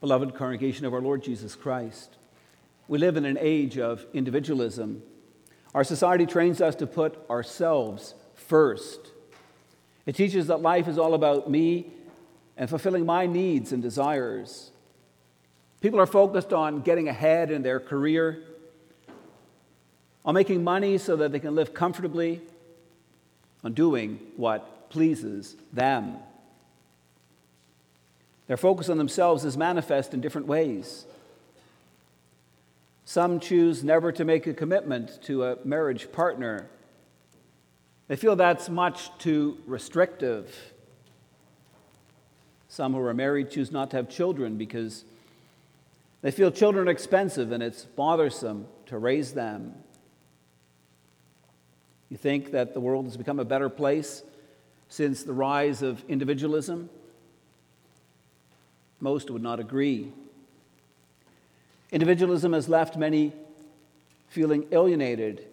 Beloved 0.00 0.34
congregation 0.34 0.86
of 0.86 0.94
our 0.94 1.02
Lord 1.02 1.22
Jesus 1.22 1.54
Christ, 1.54 2.16
we 2.88 2.96
live 2.98 3.18
in 3.18 3.26
an 3.26 3.36
age 3.38 3.78
of 3.78 4.06
individualism. 4.14 5.02
Our 5.74 5.84
society 5.84 6.24
trains 6.24 6.62
us 6.62 6.74
to 6.76 6.86
put 6.86 7.18
ourselves 7.28 8.14
first. 8.34 8.98
It 10.06 10.16
teaches 10.16 10.46
that 10.46 10.62
life 10.62 10.88
is 10.88 10.96
all 10.96 11.12
about 11.12 11.50
me 11.50 11.92
and 12.56 12.70
fulfilling 12.70 13.04
my 13.04 13.26
needs 13.26 13.72
and 13.72 13.82
desires. 13.82 14.70
People 15.82 16.00
are 16.00 16.06
focused 16.06 16.54
on 16.54 16.80
getting 16.80 17.08
ahead 17.08 17.50
in 17.50 17.62
their 17.62 17.78
career, 17.78 18.42
on 20.24 20.34
making 20.34 20.64
money 20.64 20.96
so 20.96 21.14
that 21.16 21.30
they 21.30 21.40
can 21.40 21.54
live 21.54 21.74
comfortably, 21.74 22.40
on 23.62 23.74
doing 23.74 24.18
what 24.36 24.88
pleases 24.88 25.56
them. 25.74 26.16
Their 28.50 28.56
focus 28.56 28.88
on 28.88 28.98
themselves 28.98 29.44
is 29.44 29.56
manifest 29.56 30.12
in 30.12 30.20
different 30.20 30.48
ways. 30.48 31.06
Some 33.04 33.38
choose 33.38 33.84
never 33.84 34.10
to 34.10 34.24
make 34.24 34.44
a 34.48 34.52
commitment 34.52 35.22
to 35.22 35.44
a 35.44 35.58
marriage 35.64 36.10
partner. 36.10 36.66
They 38.08 38.16
feel 38.16 38.34
that's 38.34 38.68
much 38.68 39.16
too 39.18 39.58
restrictive. 39.68 40.72
Some 42.66 42.92
who 42.92 42.98
are 43.02 43.14
married 43.14 43.52
choose 43.52 43.70
not 43.70 43.92
to 43.92 43.98
have 43.98 44.08
children 44.08 44.56
because 44.56 45.04
they 46.20 46.32
feel 46.32 46.50
children 46.50 46.88
are 46.88 46.90
expensive 46.90 47.52
and 47.52 47.62
it's 47.62 47.84
bothersome 47.84 48.66
to 48.86 48.98
raise 48.98 49.32
them. 49.32 49.76
You 52.08 52.16
think 52.16 52.50
that 52.50 52.74
the 52.74 52.80
world 52.80 53.04
has 53.04 53.16
become 53.16 53.38
a 53.38 53.44
better 53.44 53.68
place 53.68 54.24
since 54.88 55.22
the 55.22 55.32
rise 55.32 55.82
of 55.82 56.02
individualism? 56.08 56.90
Most 59.00 59.30
would 59.30 59.42
not 59.42 59.58
agree. 59.58 60.12
Individualism 61.90 62.52
has 62.52 62.68
left 62.68 62.96
many 62.96 63.32
feeling 64.28 64.66
alienated. 64.70 65.46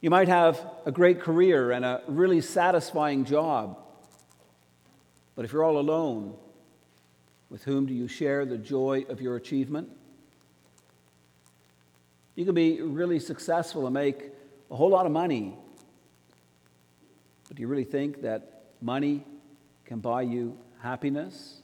You 0.00 0.10
might 0.10 0.28
have 0.28 0.64
a 0.86 0.92
great 0.92 1.20
career 1.20 1.70
and 1.70 1.84
a 1.84 2.02
really 2.06 2.40
satisfying 2.40 3.24
job, 3.24 3.78
but 5.36 5.44
if 5.44 5.52
you're 5.52 5.64
all 5.64 5.78
alone, 5.78 6.34
with 7.50 7.64
whom 7.64 7.86
do 7.86 7.92
you 7.92 8.08
share 8.08 8.46
the 8.46 8.56
joy 8.56 9.04
of 9.08 9.20
your 9.20 9.36
achievement? 9.36 9.90
You 12.34 12.46
can 12.46 12.54
be 12.54 12.80
really 12.80 13.18
successful 13.18 13.86
and 13.86 13.92
make 13.92 14.30
a 14.70 14.76
whole 14.76 14.88
lot 14.88 15.04
of 15.04 15.12
money, 15.12 15.54
but 17.48 17.56
do 17.56 17.60
you 17.60 17.68
really 17.68 17.84
think 17.84 18.22
that 18.22 18.62
money 18.80 19.24
can 19.84 20.00
buy 20.00 20.22
you 20.22 20.56
happiness? 20.80 21.61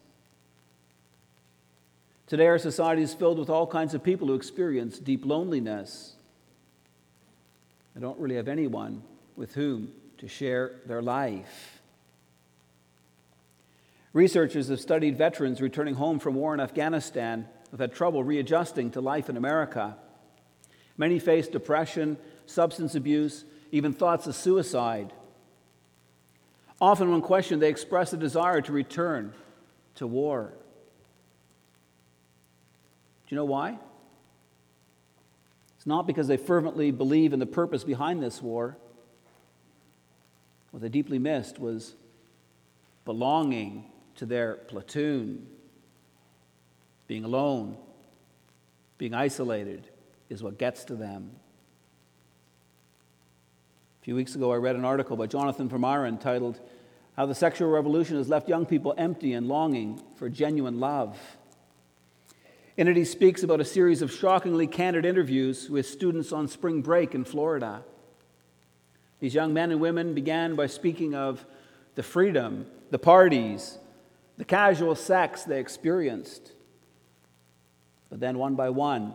Today, 2.29 2.47
our 2.47 2.59
society 2.59 3.01
is 3.01 3.15
filled 3.15 3.39
with 3.39 3.49
all 3.49 3.67
kinds 3.67 3.95
of 3.95 4.05
people 4.05 4.29
who 4.29 4.35
experience 4.35 4.99
deep 4.99 5.25
loneliness. 5.25 6.15
They 7.95 8.03
don't 8.03 8.21
really 8.21 8.37
have 8.37 8.49
anyone 8.49 9.03
with 9.35 9.55
whom 9.55 9.93
to 10.19 10.29
share 10.29 10.73
their 10.85 11.01
life. 11.01 11.81
Researchers 14.13 14.69
have 14.69 14.79
studied 14.79 15.17
veterans 15.17 15.63
returning 15.63 15.95
home 15.95 16.19
from 16.19 16.35
war 16.35 16.53
in 16.53 16.61
Afghanistan 16.61 17.47
who've 17.71 17.81
had 17.81 17.95
trouble 17.95 18.23
readjusting 18.23 18.91
to 18.91 19.01
life 19.01 19.31
in 19.31 19.39
America. 19.39 19.97
Many 20.99 21.19
face 21.19 21.49
depression, 21.49 22.19
substance 22.45 22.95
abuse, 22.95 23.45
even 23.73 23.95
thoughts 23.95 24.27
of 24.27 24.35
suicide. 24.35 25.15
Often, 26.79 27.11
when 27.11 27.23
questioned, 27.23 27.63
they 27.63 27.71
express 27.71 28.13
a 28.13 28.19
desire 28.19 28.61
to 28.61 28.73
return 28.73 29.33
to 29.95 30.07
war. 30.07 30.53
Do 33.29 33.35
you 33.35 33.37
know 33.37 33.45
why? 33.45 33.77
It's 35.77 35.87
not 35.87 36.07
because 36.07 36.29
they 36.29 36.39
fervently 36.39 36.91
believe 36.91 37.35
in 37.35 37.39
the 37.39 37.47
purpose 37.47 37.85
behind 37.85 38.23
this 38.23 38.41
war. 38.41 38.79
What 40.71 40.81
they 40.81 40.89
deeply 40.89 41.19
missed 41.19 41.59
was 41.59 41.95
belonging 43.05 43.85
to 44.17 44.25
their 44.25 44.55
platoon. 44.55 45.47
Being 47.07 47.25
alone, 47.25 47.77
being 48.97 49.13
isolated, 49.13 49.89
is 50.31 50.43
what 50.43 50.59
gets 50.59 50.85
to 50.85 50.95
them. 50.95 51.31
A 54.01 54.05
few 54.05 54.15
weeks 54.15 54.35
ago, 54.35 54.53
I 54.53 54.57
read 54.57 54.75
an 54.75 54.87
article 54.87 55.19
by 55.19 55.27
Jonathon 55.27 55.69
Van 55.69 55.81
Maren 55.83 56.17
titled, 56.17 56.61
How 57.15 57.27
the 57.27 57.35
Sexual 57.35 57.69
Revolution 57.69 58.17
Has 58.17 58.29
Left 58.29 58.49
Young 58.49 58.65
People 58.65 58.95
Empty 58.97 59.35
and 59.35 59.49
Longing 59.49 60.03
for 60.17 60.31
Genuine 60.31 60.81
Love. 60.81 61.19
In 62.79 62.87
it, 62.87 62.97
he 62.97 63.05
speaks 63.05 63.43
about 63.43 63.61
a 63.61 63.65
series 63.65 64.03
of 64.03 64.13
shockingly 64.13 64.69
candid 64.69 65.05
interviews 65.05 65.69
with 65.69 65.85
students 65.85 66.31
on 66.31 66.47
spring 66.47 66.81
break 66.81 67.13
in 67.13 67.25
Florida. 67.25 67.83
These 69.19 69.35
young 69.35 69.53
men 69.53 69.73
and 69.73 69.81
women 69.81 70.15
began 70.15 70.55
by 70.55 70.69
speaking 70.69 71.13
of 71.13 71.45
the 71.97 72.05
freedom, 72.05 72.67
the 72.93 72.99
parties, 73.01 73.79
the 74.37 74.45
casual 74.45 74.95
sex 74.95 75.43
they 75.43 75.59
experienced. 75.59 76.53
But 78.11 78.21
then, 78.21 78.39
one 78.39 78.55
by 78.55 78.71
one, 78.71 79.15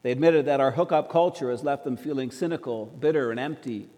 they 0.00 0.10
admitted 0.10 0.46
that 0.46 0.60
our 0.60 0.70
hookup 0.70 1.10
culture 1.10 1.50
has 1.50 1.62
left 1.62 1.84
them 1.84 1.98
feeling 1.98 2.30
cynical, 2.30 2.86
bitter, 2.86 3.30
and 3.30 3.38
empty. 3.38 3.90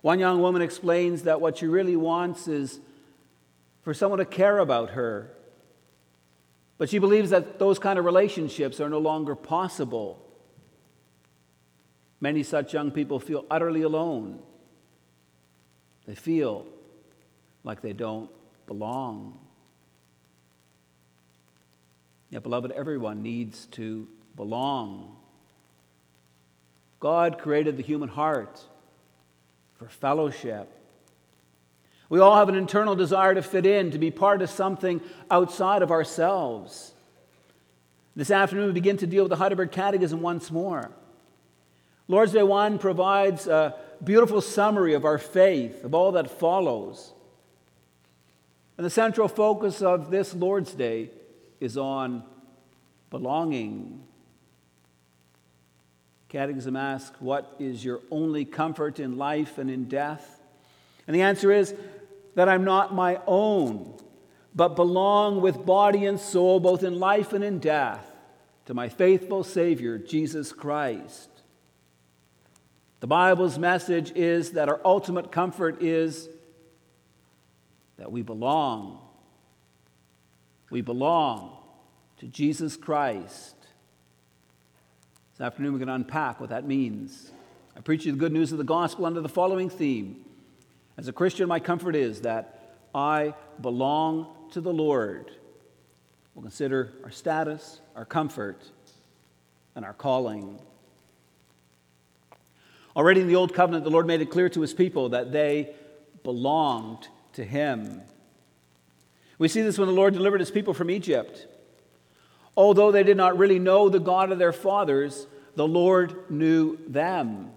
One 0.00 0.18
young 0.18 0.40
woman 0.40 0.62
explains 0.62 1.24
that 1.24 1.42
what 1.42 1.58
she 1.58 1.66
really 1.66 1.96
wants 1.96 2.48
is 2.48 2.80
for 3.82 3.92
someone 3.92 4.18
to 4.18 4.24
care 4.24 4.60
about 4.60 4.92
her 4.92 5.34
but 6.80 6.88
she 6.88 6.98
believes 6.98 7.28
that 7.28 7.58
those 7.58 7.78
kind 7.78 7.98
of 7.98 8.06
relationships 8.06 8.80
are 8.80 8.88
no 8.88 9.00
longer 9.00 9.34
possible. 9.34 10.26
Many 12.22 12.42
such 12.42 12.72
young 12.72 12.90
people 12.90 13.20
feel 13.20 13.44
utterly 13.50 13.82
alone. 13.82 14.38
They 16.06 16.14
feel 16.14 16.64
like 17.64 17.82
they 17.82 17.92
don't 17.92 18.30
belong. 18.66 19.38
Yet, 22.30 22.42
beloved, 22.44 22.70
everyone 22.70 23.22
needs 23.22 23.66
to 23.72 24.08
belong. 24.34 25.18
God 26.98 27.36
created 27.36 27.76
the 27.76 27.82
human 27.82 28.08
heart 28.08 28.58
for 29.76 29.86
fellowship 29.86 30.79
we 32.10 32.18
all 32.18 32.34
have 32.34 32.48
an 32.48 32.56
internal 32.56 32.96
desire 32.96 33.34
to 33.34 33.40
fit 33.40 33.64
in, 33.64 33.92
to 33.92 33.98
be 33.98 34.10
part 34.10 34.42
of 34.42 34.50
something 34.50 35.00
outside 35.30 35.80
of 35.80 35.92
ourselves. 35.92 36.92
This 38.16 38.32
afternoon, 38.32 38.66
we 38.66 38.72
begin 38.72 38.96
to 38.98 39.06
deal 39.06 39.22
with 39.22 39.30
the 39.30 39.36
Heidelberg 39.36 39.70
Catechism 39.70 40.20
once 40.20 40.50
more. 40.50 40.90
Lord's 42.08 42.32
Day 42.32 42.42
1 42.42 42.80
provides 42.80 43.46
a 43.46 43.76
beautiful 44.02 44.40
summary 44.40 44.94
of 44.94 45.04
our 45.04 45.18
faith, 45.18 45.84
of 45.84 45.94
all 45.94 46.12
that 46.12 46.28
follows. 46.28 47.12
And 48.76 48.84
the 48.84 48.90
central 48.90 49.28
focus 49.28 49.80
of 49.80 50.10
this 50.10 50.34
Lord's 50.34 50.74
Day 50.74 51.10
is 51.60 51.76
on 51.76 52.24
belonging. 53.10 54.02
Catechism 56.28 56.74
asks, 56.74 57.20
What 57.20 57.54
is 57.60 57.84
your 57.84 58.00
only 58.10 58.44
comfort 58.44 58.98
in 58.98 59.16
life 59.16 59.58
and 59.58 59.70
in 59.70 59.84
death? 59.84 60.40
And 61.06 61.14
the 61.14 61.22
answer 61.22 61.52
is 61.52 61.74
that 62.40 62.48
I'm 62.48 62.64
not 62.64 62.94
my 62.94 63.20
own, 63.26 63.98
but 64.54 64.74
belong 64.74 65.42
with 65.42 65.66
body 65.66 66.06
and 66.06 66.18
soul, 66.18 66.58
both 66.58 66.82
in 66.82 66.98
life 66.98 67.34
and 67.34 67.44
in 67.44 67.58
death, 67.58 68.10
to 68.64 68.72
my 68.72 68.88
faithful 68.88 69.44
Savior, 69.44 69.98
Jesus 69.98 70.50
Christ. 70.50 71.28
The 73.00 73.06
Bible's 73.06 73.58
message 73.58 74.12
is 74.12 74.52
that 74.52 74.70
our 74.70 74.80
ultimate 74.86 75.30
comfort 75.30 75.82
is 75.82 76.30
that 77.98 78.10
we 78.10 78.22
belong. 78.22 79.00
We 80.70 80.80
belong 80.80 81.58
to 82.20 82.26
Jesus 82.26 82.74
Christ. 82.74 83.54
This 85.34 85.42
afternoon, 85.42 85.74
we're 85.74 85.78
going 85.80 85.88
to 85.88 85.94
unpack 85.94 86.40
what 86.40 86.48
that 86.48 86.66
means. 86.66 87.32
I 87.76 87.80
preach 87.80 88.06
you 88.06 88.12
the 88.12 88.18
good 88.18 88.32
news 88.32 88.50
of 88.50 88.56
the 88.56 88.64
gospel 88.64 89.04
under 89.04 89.20
the 89.20 89.28
following 89.28 89.68
theme 89.68 90.24
as 91.00 91.08
a 91.08 91.14
Christian, 91.14 91.48
my 91.48 91.60
comfort 91.60 91.96
is 91.96 92.20
that 92.20 92.76
I 92.94 93.32
belong 93.58 94.26
to 94.52 94.60
the 94.60 94.72
Lord. 94.72 95.30
We'll 96.34 96.42
consider 96.42 96.92
our 97.02 97.10
status, 97.10 97.80
our 97.96 98.04
comfort, 98.04 98.62
and 99.74 99.82
our 99.82 99.94
calling. 99.94 100.60
Already 102.94 103.22
in 103.22 103.28
the 103.28 103.36
Old 103.36 103.54
Covenant, 103.54 103.84
the 103.84 103.90
Lord 103.90 104.06
made 104.06 104.20
it 104.20 104.28
clear 104.28 104.50
to 104.50 104.60
his 104.60 104.74
people 104.74 105.08
that 105.08 105.32
they 105.32 105.74
belonged 106.22 107.08
to 107.32 107.44
him. 107.44 108.02
We 109.38 109.48
see 109.48 109.62
this 109.62 109.78
when 109.78 109.88
the 109.88 109.94
Lord 109.94 110.12
delivered 110.12 110.40
his 110.40 110.50
people 110.50 110.74
from 110.74 110.90
Egypt. 110.90 111.46
Although 112.58 112.92
they 112.92 113.04
did 113.04 113.16
not 113.16 113.38
really 113.38 113.58
know 113.58 113.88
the 113.88 114.00
God 114.00 114.32
of 114.32 114.38
their 114.38 114.52
fathers, 114.52 115.26
the 115.56 115.66
Lord 115.66 116.30
knew 116.30 116.78
them. 116.86 117.52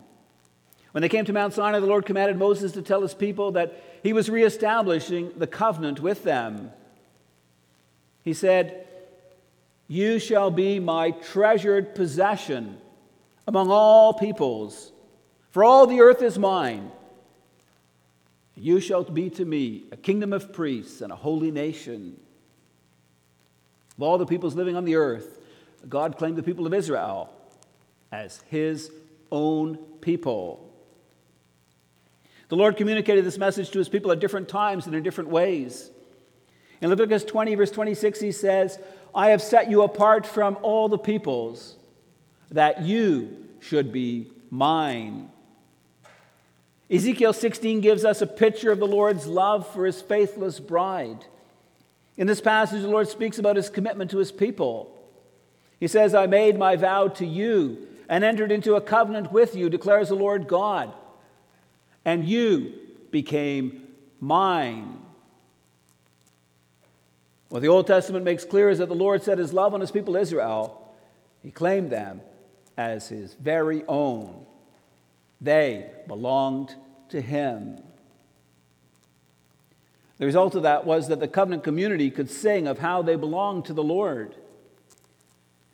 When 0.94 1.02
they 1.02 1.10
came 1.10 1.26
to 1.26 1.34
Mount 1.34 1.54
Sinai, 1.54 1.80
the 1.80 1.88
Lord 1.88 2.06
commanded 2.06 2.38
Moses 2.38 2.72
to 2.74 2.84
tell 2.84 3.02
his 3.02 3.16
people 3.16 3.54
that 3.54 3.82
he 4.04 4.14
was 4.14 4.30
reestablishing 4.30 5.32
the 5.36 5.48
covenant 5.48 6.00
with 6.00 6.24
them. 6.24 6.72
He 8.24 8.34
said, 8.36 8.88
You 9.88 10.20
shall 10.20 10.52
be 10.52 10.80
my 10.80 11.10
treasured 11.12 11.96
possession 11.96 12.78
among 13.48 13.72
all 13.72 14.14
peoples, 14.14 14.92
for 15.50 15.64
all 15.64 15.88
the 15.88 16.00
earth 16.00 16.22
is 16.22 16.38
mine. 16.38 16.92
You 18.56 18.80
shall 18.80 19.04
be 19.04 19.32
to 19.32 19.46
me 19.46 19.86
a 19.92 19.98
kingdom 19.98 20.32
of 20.32 20.54
priests 20.54 21.02
and 21.02 21.12
a 21.12 21.16
holy 21.16 21.50
nation. 21.50 22.20
Of 23.98 24.04
all 24.04 24.20
the 24.20 24.28
peoples 24.28 24.54
living 24.54 24.76
on 24.76 24.86
the 24.86 24.96
earth, 24.96 25.40
God 25.90 26.20
claimed 26.20 26.38
the 26.38 26.44
people 26.44 26.68
of 26.68 26.74
Israel 26.74 27.34
as 28.12 28.44
his 28.52 28.92
own 29.32 29.78
people. 30.02 30.70
The 32.54 32.58
Lord 32.58 32.78
communicated 32.78 33.26
this 33.26 33.40
message 33.40 33.72
to 33.72 33.80
his 33.80 33.90
people 33.90 34.12
at 34.12 34.20
different 34.20 34.48
times 34.48 34.86
and 34.86 34.96
in 34.96 35.02
different 35.02 35.32
ways. 35.32 35.90
In 36.82 36.92
Leviticus 36.92 37.24
20, 37.24 37.56
verse 37.56 37.72
26, 37.72 38.20
he 38.20 38.32
says, 38.32 38.78
I 39.16 39.30
have 39.30 39.42
set 39.42 39.72
you 39.72 39.82
apart 39.82 40.28
from 40.28 40.60
all 40.62 40.88
the 40.88 41.00
peoples, 41.00 41.78
that 42.52 42.84
you 42.84 43.48
should 43.60 43.92
be 43.92 44.30
mine. 44.52 45.32
Ezekiel 46.92 47.34
16 47.34 47.82
gives 47.82 48.06
us 48.06 48.22
a 48.22 48.28
picture 48.28 48.72
of 48.72 48.78
the 48.78 48.86
Lord's 48.86 49.26
love 49.26 49.68
for 49.74 49.88
his 49.88 50.04
faithless 50.04 50.60
bride. 50.60 51.26
In 52.18 52.28
this 52.28 52.40
passage, 52.40 52.84
the 52.84 52.88
Lord 52.88 53.08
speaks 53.08 53.40
about 53.40 53.56
his 53.56 53.72
commitment 53.72 54.12
to 54.12 54.20
his 54.20 54.32
people. 54.32 54.96
He 55.80 55.88
says, 55.88 56.14
I 56.14 56.28
made 56.28 56.60
my 56.60 56.76
vow 56.76 57.08
to 57.08 57.26
you 57.26 57.88
and 58.08 58.24
entered 58.24 58.52
into 58.52 58.76
a 58.76 58.82
covenant 58.82 59.32
with 59.32 59.56
you, 59.56 59.72
declares 59.72 60.10
the 60.10 60.16
Lord 60.16 60.48
God, 60.48 60.94
and 62.06 62.28
you 62.28 62.74
became 63.12 63.88
mine. 64.20 65.00
What 67.50 67.62
the 67.62 67.68
Old 67.68 67.86
Testament 67.86 68.26
makes 68.26 68.46
clear 68.46 68.70
is 68.70 68.80
that 68.80 68.90
the 68.90 68.96
Lord 68.96 69.24
set 69.24 69.38
his 69.38 69.54
love 69.54 69.74
on 69.74 69.82
his 69.82 69.92
people 69.92 70.16
Israel. 70.16 70.92
He 71.42 71.52
claimed 71.52 71.92
them 71.92 72.22
as 72.78 73.10
his 73.10 73.36
very 73.36 73.84
own. 73.88 74.46
They 75.40 75.92
belonged 76.08 76.76
to 77.10 77.22
him. 77.22 77.80
The 80.18 80.26
result 80.26 80.56
of 80.56 80.64
that 80.64 80.86
was 80.86 81.10
that 81.10 81.20
the 81.20 81.28
covenant 81.28 81.64
community 81.64 82.10
could 82.10 82.30
sing 82.30 82.68
of 82.68 82.80
how 82.80 83.02
they 83.02 83.16
belonged 83.16 83.66
to 83.66 83.74
the 83.74 83.84
Lord. 83.84 84.36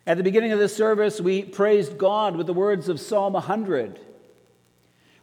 At 0.06 0.16
the 0.16 0.22
beginning 0.22 0.52
of 0.52 0.58
this 0.58 0.74
service, 0.74 1.20
we 1.20 1.42
praised 1.42 1.96
God 1.96 2.36
with 2.36 2.46
the 2.46 2.52
words 2.52 2.88
of 2.88 3.00
Psalm 3.00 3.34
100. 3.34 4.00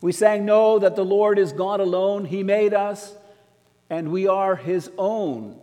We 0.02 0.12
sang, 0.12 0.46
Know 0.46 0.80
that 0.80 0.96
the 0.96 1.06
Lord 1.06 1.40
is 1.40 1.52
God 1.52 1.80
alone. 1.80 2.26
He 2.26 2.44
made 2.44 2.74
us, 2.74 3.16
and 3.90 4.12
we 4.12 4.28
are 4.28 4.56
his 4.56 4.90
own. 4.98 5.60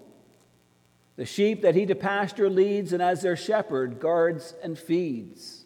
The 1.16 1.26
sheep 1.26 1.62
that 1.62 1.74
he 1.74 1.86
to 1.86 1.94
pasture 1.94 2.50
leads, 2.50 2.92
and 2.92 3.02
as 3.02 3.22
their 3.22 3.36
shepherd 3.36 4.00
guards 4.00 4.54
and 4.62 4.78
feeds. 4.78 5.64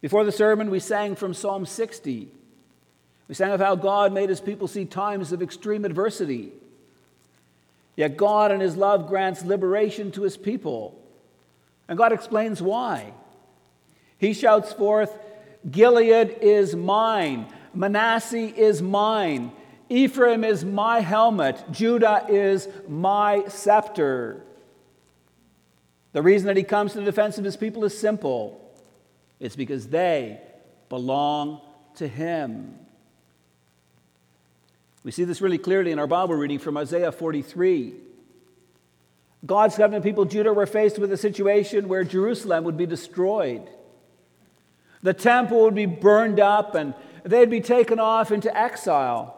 Before 0.00 0.24
the 0.24 0.32
sermon, 0.32 0.70
we 0.70 0.78
sang 0.78 1.16
from 1.16 1.34
Psalm 1.34 1.66
60. 1.66 2.28
We 3.26 3.34
sang 3.34 3.50
of 3.50 3.60
how 3.60 3.74
God 3.74 4.12
made 4.12 4.28
his 4.28 4.40
people 4.40 4.68
see 4.68 4.84
times 4.84 5.32
of 5.32 5.42
extreme 5.42 5.84
adversity. 5.84 6.52
Yet 7.96 8.16
God, 8.16 8.52
in 8.52 8.60
his 8.60 8.76
love, 8.76 9.08
grants 9.08 9.44
liberation 9.44 10.12
to 10.12 10.22
his 10.22 10.36
people. 10.36 10.96
And 11.88 11.98
God 11.98 12.12
explains 12.12 12.62
why. 12.62 13.12
He 14.18 14.32
shouts 14.34 14.72
forth, 14.72 15.12
Gilead 15.68 16.38
is 16.40 16.74
mine, 16.74 17.46
Manasseh 17.74 18.54
is 18.54 18.80
mine, 18.80 19.52
Ephraim 19.88 20.44
is 20.44 20.64
my 20.64 21.00
helmet, 21.00 21.62
Judah 21.70 22.26
is 22.28 22.68
my 22.88 23.44
scepter. 23.48 24.42
The 26.12 26.22
reason 26.22 26.46
that 26.46 26.56
he 26.56 26.62
comes 26.62 26.92
to 26.92 26.98
the 26.98 27.04
defense 27.04 27.38
of 27.38 27.44
his 27.44 27.56
people 27.56 27.84
is 27.84 27.96
simple 27.96 28.64
it's 29.40 29.56
because 29.56 29.88
they 29.88 30.40
belong 30.88 31.60
to 31.96 32.08
him. 32.08 32.78
We 35.04 35.12
see 35.12 35.24
this 35.24 35.40
really 35.40 35.58
clearly 35.58 35.92
in 35.92 35.98
our 35.98 36.06
Bible 36.06 36.34
reading 36.34 36.58
from 36.58 36.76
Isaiah 36.76 37.12
43. 37.12 37.94
God's 39.46 39.76
covenant 39.76 40.04
people, 40.04 40.24
Judah, 40.24 40.52
were 40.52 40.66
faced 40.66 40.98
with 40.98 41.12
a 41.12 41.16
situation 41.16 41.88
where 41.88 42.02
Jerusalem 42.02 42.64
would 42.64 42.76
be 42.76 42.86
destroyed. 42.86 43.68
The 45.02 45.14
temple 45.14 45.62
would 45.62 45.74
be 45.74 45.86
burned 45.86 46.40
up 46.40 46.74
and 46.74 46.94
they'd 47.24 47.50
be 47.50 47.60
taken 47.60 47.98
off 47.98 48.32
into 48.32 48.54
exile. 48.56 49.34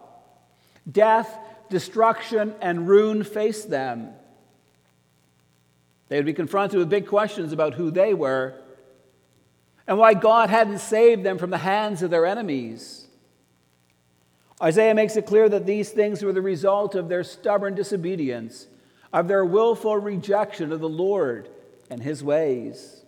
Death, 0.91 1.39
destruction, 1.69 2.55
and 2.61 2.89
ruin 2.89 3.25
faced 3.25 3.71
them. 3.71 4.11
They 6.09 6.17
would 6.17 6.27
be 6.27 6.33
confronted 6.33 6.79
with 6.79 6.89
big 6.89 7.07
questions 7.07 7.53
about 7.53 7.75
who 7.75 7.91
they 7.91 8.15
were 8.15 8.55
and 9.87 9.99
why 9.99 10.15
God 10.15 10.51
hadn't 10.51 10.79
saved 10.79 11.25
them 11.25 11.39
from 11.39 11.51
the 11.51 11.59
hands 11.59 12.03
of 12.03 12.11
their 12.11 12.27
enemies. 12.27 13.07
Isaiah 14.63 14.95
makes 14.95 15.17
it 15.17 15.27
clear 15.27 15.49
that 15.49 15.67
these 15.67 15.91
things 15.91 16.23
were 16.23 16.33
the 16.33 16.43
result 16.43 16.95
of 16.95 17.09
their 17.09 17.25
stubborn 17.25 17.75
disobedience, 17.75 18.67
of 19.13 19.27
their 19.27 19.45
willful 19.45 19.97
rejection 19.97 20.73
of 20.73 20.81
the 20.81 20.89
Lord 20.89 21.49
and 21.89 22.03
his 22.03 22.23
ways. 22.23 23.00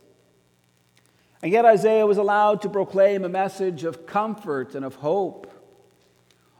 And 1.42 1.50
yet, 1.50 1.64
Isaiah 1.64 2.06
was 2.06 2.18
allowed 2.18 2.62
to 2.62 2.68
proclaim 2.68 3.24
a 3.24 3.28
message 3.28 3.82
of 3.82 4.06
comfort 4.06 4.74
and 4.76 4.84
of 4.84 4.94
hope. 4.94 5.52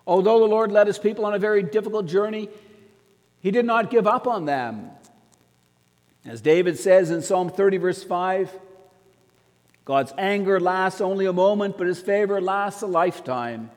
Although 0.06 0.40
the 0.40 0.46
Lord 0.46 0.72
led 0.72 0.88
his 0.88 0.98
people 0.98 1.24
on 1.24 1.34
a 1.34 1.38
very 1.38 1.62
difficult 1.62 2.06
journey, 2.06 2.48
he 3.40 3.52
did 3.52 3.64
not 3.64 3.90
give 3.90 4.06
up 4.06 4.26
on 4.26 4.44
them. 4.44 4.90
As 6.24 6.40
David 6.40 6.78
says 6.78 7.10
in 7.10 7.22
Psalm 7.22 7.50
30, 7.50 7.76
verse 7.78 8.02
5, 8.02 8.50
God's 9.84 10.12
anger 10.16 10.60
lasts 10.60 11.00
only 11.00 11.26
a 11.26 11.32
moment, 11.32 11.76
but 11.76 11.86
his 11.86 12.00
favor 12.00 12.40
lasts 12.40 12.82
a 12.82 12.86
lifetime. 12.86 13.70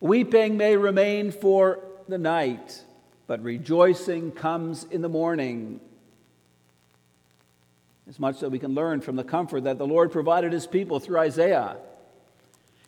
Weeping 0.00 0.56
may 0.56 0.76
remain 0.76 1.32
for 1.32 1.80
the 2.08 2.18
night, 2.18 2.84
but 3.26 3.42
rejoicing 3.42 4.30
comes 4.30 4.84
in 4.84 5.02
the 5.02 5.08
morning. 5.08 5.80
As 8.08 8.18
much 8.18 8.40
that 8.40 8.50
we 8.50 8.58
can 8.58 8.74
learn 8.74 9.00
from 9.00 9.16
the 9.16 9.24
comfort 9.24 9.64
that 9.64 9.78
the 9.78 9.86
Lord 9.86 10.10
provided 10.10 10.52
his 10.52 10.66
people 10.66 10.98
through 10.98 11.18
Isaiah. 11.18 11.76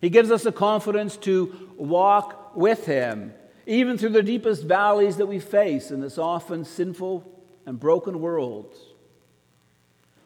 He 0.01 0.09
gives 0.09 0.31
us 0.31 0.43
the 0.43 0.53
confidence 0.53 1.17
to 1.19 1.71
walk 1.77 2.57
with 2.57 2.87
Him, 2.87 3.35
even 3.67 3.99
through 3.99 4.11
the 4.11 4.23
deepest 4.23 4.65
valleys 4.65 5.19
that 5.19 5.27
we 5.27 5.39
face 5.39 5.91
in 5.91 6.01
this 6.01 6.19
often 6.19 6.65
sinful 6.65 7.31
and 7.67 7.79
broken 7.79 8.21
world. 8.21 8.75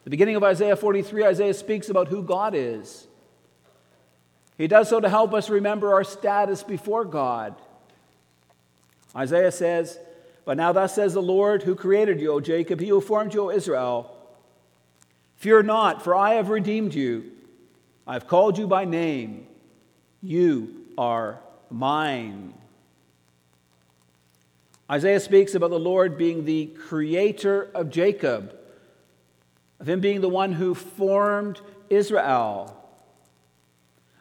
The 0.05 0.11
beginning 0.11 0.37
of 0.37 0.45
Isaiah 0.45 0.77
43, 0.77 1.25
Isaiah 1.25 1.55
speaks 1.55 1.89
about 1.89 2.09
who 2.09 2.23
God 2.23 2.55
is. 2.55 3.07
He 4.57 4.69
does 4.69 4.89
so 4.89 5.01
to 5.01 5.09
help 5.09 5.35
us 5.35 5.51
remember 5.51 5.93
our 5.93 6.05
status 6.05 6.63
before 6.63 7.05
God. 7.05 7.57
Isaiah 9.17 9.51
says, 9.51 9.99
But 10.45 10.57
now 10.57 10.73
thus 10.73 10.95
says 10.95 11.15
the 11.15 11.23
Lord 11.23 11.65
who 11.65 11.75
created 11.75 12.21
you, 12.21 12.33
O 12.33 12.41
Jacob, 12.41 12.79
he 12.79 12.89
who 12.89 13.01
formed 13.01 13.35
you, 13.35 13.47
O 13.47 13.51
Israel. 13.51 14.14
Fear 15.45 15.65
not, 15.65 16.03
for 16.03 16.17
I 16.17 16.37
have 16.37 16.49
redeemed 16.49 16.95
you. 16.95 17.31
I 18.07 18.15
have 18.15 18.27
called 18.27 18.57
you 18.57 18.67
by 18.67 18.87
name. 18.87 19.47
You 20.23 20.87
are 20.97 21.39
mine. 21.69 22.55
Isaiah 24.91 25.21
speaks 25.21 25.55
about 25.55 25.69
the 25.69 25.79
Lord 25.79 26.17
being 26.17 26.47
the 26.47 26.69
creator 26.89 27.71
of 27.75 27.91
Jacob, 27.91 28.57
of 29.81 29.87
him 29.87 30.01
being 30.01 30.23
the 30.23 30.31
one 30.31 30.51
who 30.51 30.75
formed 30.75 31.61
Israel. 31.91 32.83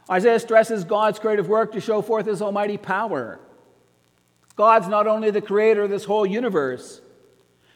Isaiah 0.09 0.41
stresses 0.41 0.83
God's 0.83 1.19
creative 1.19 1.47
work 1.47 1.71
to 1.71 1.79
show 1.79 2.01
forth 2.01 2.25
his 2.25 2.41
almighty 2.41 2.75
power. 2.75 3.39
God's 4.57 4.89
not 4.89 5.07
only 5.07 5.31
the 5.31 5.41
creator 5.41 5.83
of 5.83 5.89
this 5.89 6.03
whole 6.03 6.25
universe, 6.25 6.99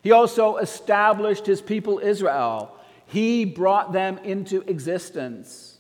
he 0.04 0.12
also 0.12 0.58
established 0.58 1.46
his 1.46 1.62
people 1.62 2.00
Israel. 2.00 2.74
He 3.08 3.46
brought 3.46 3.94
them 3.94 4.20
into 4.20 4.62
existence. 4.62 5.78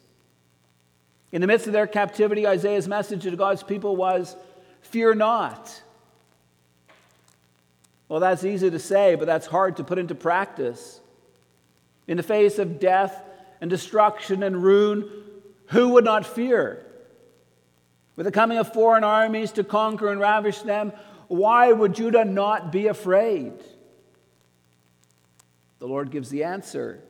In 1.31 1.41
the 1.41 1.47
midst 1.47 1.67
of 1.67 1.73
their 1.73 1.87
captivity, 1.87 2.47
Isaiah's 2.47 2.87
message 2.87 3.23
to 3.23 3.35
God's 3.35 3.63
people 3.63 3.95
was 3.95 4.35
fear 4.81 5.13
not. 5.13 5.81
Well, 8.07 8.21
that's 8.21 8.45
easy 8.45 8.71
to 8.71 8.79
say, 8.79 9.15
but 9.15 9.25
that's 9.25 9.45
hard 9.45 9.77
to 9.77 9.83
put 9.83 9.99
into 9.99 10.15
practice. 10.15 11.01
In 12.07 12.15
the 12.15 12.23
face 12.23 12.57
of 12.57 12.79
death 12.79 13.21
and 13.59 13.69
destruction 13.69 14.43
and 14.43 14.63
ruin, 14.63 15.09
who 15.67 15.89
would 15.89 16.05
not 16.05 16.25
fear? 16.25 16.85
With 18.15 18.25
the 18.25 18.31
coming 18.31 18.57
of 18.57 18.71
foreign 18.71 19.03
armies 19.03 19.51
to 19.53 19.65
conquer 19.65 20.09
and 20.09 20.21
ravish 20.21 20.59
them, 20.59 20.93
why 21.27 21.73
would 21.73 21.93
Judah 21.93 22.23
not 22.23 22.71
be 22.71 22.87
afraid? 22.87 23.51
The 25.79 25.87
Lord 25.87 26.09
gives 26.09 26.29
the 26.29 26.45
answer. 26.45 27.03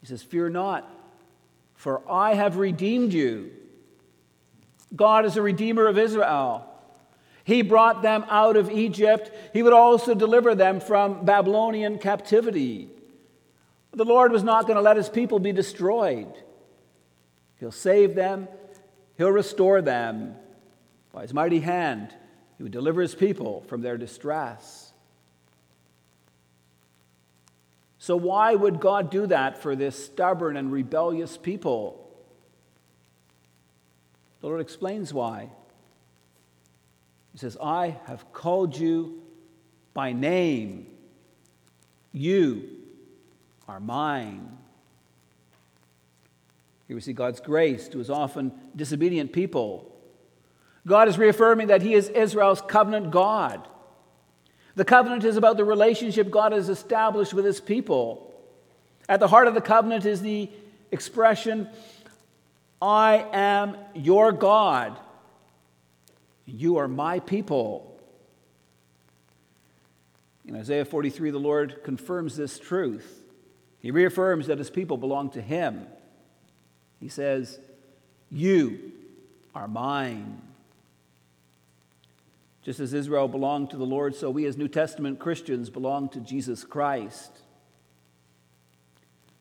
He 0.00 0.06
says, 0.06 0.22
Fear 0.22 0.50
not 0.50 0.88
for 1.80 2.02
I 2.10 2.34
have 2.34 2.58
redeemed 2.58 3.14
you. 3.14 3.52
God 4.94 5.24
is 5.24 5.38
a 5.38 5.42
redeemer 5.42 5.86
of 5.86 5.96
Israel. 5.96 6.66
He 7.42 7.62
brought 7.62 8.02
them 8.02 8.26
out 8.28 8.58
of 8.58 8.70
Egypt. 8.70 9.30
He 9.54 9.62
would 9.62 9.72
also 9.72 10.14
deliver 10.14 10.54
them 10.54 10.80
from 10.80 11.24
Babylonian 11.24 11.98
captivity. 11.98 12.90
The 13.92 14.04
Lord 14.04 14.30
was 14.30 14.42
not 14.42 14.66
going 14.66 14.76
to 14.76 14.82
let 14.82 14.98
his 14.98 15.08
people 15.08 15.38
be 15.38 15.52
destroyed. 15.52 16.30
He'll 17.58 17.72
save 17.72 18.14
them, 18.14 18.46
he'll 19.16 19.30
restore 19.30 19.80
them. 19.80 20.36
By 21.14 21.22
his 21.22 21.32
mighty 21.32 21.60
hand, 21.60 22.14
he 22.58 22.62
would 22.62 22.72
deliver 22.72 23.00
his 23.00 23.14
people 23.14 23.62
from 23.68 23.80
their 23.80 23.96
distress. 23.96 24.89
So, 28.10 28.16
why 28.16 28.56
would 28.56 28.80
God 28.80 29.08
do 29.08 29.28
that 29.28 29.62
for 29.62 29.76
this 29.76 30.06
stubborn 30.06 30.56
and 30.56 30.72
rebellious 30.72 31.36
people? 31.36 32.10
The 34.40 34.48
Lord 34.48 34.60
explains 34.60 35.14
why. 35.14 35.48
He 37.30 37.38
says, 37.38 37.56
I 37.62 38.00
have 38.06 38.32
called 38.32 38.76
you 38.76 39.22
by 39.94 40.12
name. 40.12 40.88
You 42.10 42.68
are 43.68 43.78
mine. 43.78 44.58
Here 46.88 46.96
we 46.96 47.00
see 47.00 47.12
God's 47.12 47.38
grace 47.38 47.86
to 47.90 47.98
his 47.98 48.10
often 48.10 48.50
disobedient 48.74 49.32
people. 49.32 49.88
God 50.84 51.06
is 51.06 51.16
reaffirming 51.16 51.68
that 51.68 51.82
he 51.82 51.94
is 51.94 52.08
Israel's 52.08 52.60
covenant 52.60 53.12
God. 53.12 53.68
The 54.80 54.86
covenant 54.86 55.24
is 55.24 55.36
about 55.36 55.58
the 55.58 55.64
relationship 55.64 56.30
God 56.30 56.52
has 56.52 56.70
established 56.70 57.34
with 57.34 57.44
his 57.44 57.60
people. 57.60 58.34
At 59.10 59.20
the 59.20 59.28
heart 59.28 59.46
of 59.46 59.52
the 59.52 59.60
covenant 59.60 60.06
is 60.06 60.22
the 60.22 60.48
expression, 60.90 61.68
I 62.80 63.26
am 63.30 63.76
your 63.94 64.32
God 64.32 64.96
you 66.58 66.78
are 66.78 66.88
my 66.88 67.20
people. 67.20 67.98
In 70.46 70.56
Isaiah 70.56 70.84
43, 70.84 71.30
the 71.30 71.38
Lord 71.38 71.82
confirms 71.84 72.36
this 72.36 72.58
truth. 72.58 73.22
He 73.80 73.90
reaffirms 73.90 74.48
that 74.48 74.58
his 74.58 74.70
people 74.70 74.96
belong 74.96 75.30
to 75.32 75.42
him. 75.42 75.86
He 76.98 77.08
says, 77.08 77.58
You 78.30 78.92
are 79.54 79.68
mine. 79.68 80.42
Just 82.62 82.80
as 82.80 82.92
Israel 82.92 83.28
belonged 83.28 83.70
to 83.70 83.76
the 83.76 83.86
Lord, 83.86 84.14
so 84.14 84.30
we 84.30 84.44
as 84.44 84.56
New 84.56 84.68
Testament 84.68 85.18
Christians 85.18 85.70
belong 85.70 86.08
to 86.10 86.20
Jesus 86.20 86.62
Christ. 86.64 87.32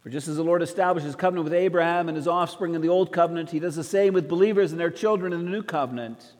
For 0.01 0.09
just 0.09 0.29
as 0.29 0.38
the 0.38 0.43
Lord 0.43 0.61
established 0.61 1.05
his 1.05 1.15
covenant 1.15 1.43
with 1.43 1.53
Abraham 1.53 2.07
and 2.07 2.15
his 2.15 2.27
offspring 2.27 2.73
in 2.73 2.81
the 2.81 2.88
Old 2.88 3.11
Covenant, 3.11 3.51
he 3.51 3.59
does 3.59 3.75
the 3.75 3.83
same 3.83 4.13
with 4.13 4.29
believers 4.29 4.71
and 4.71 4.79
their 4.79 4.89
children 4.89 5.33
in 5.33 5.43
the 5.43 5.51
New 5.51 5.63
Covenant. 5.63 6.33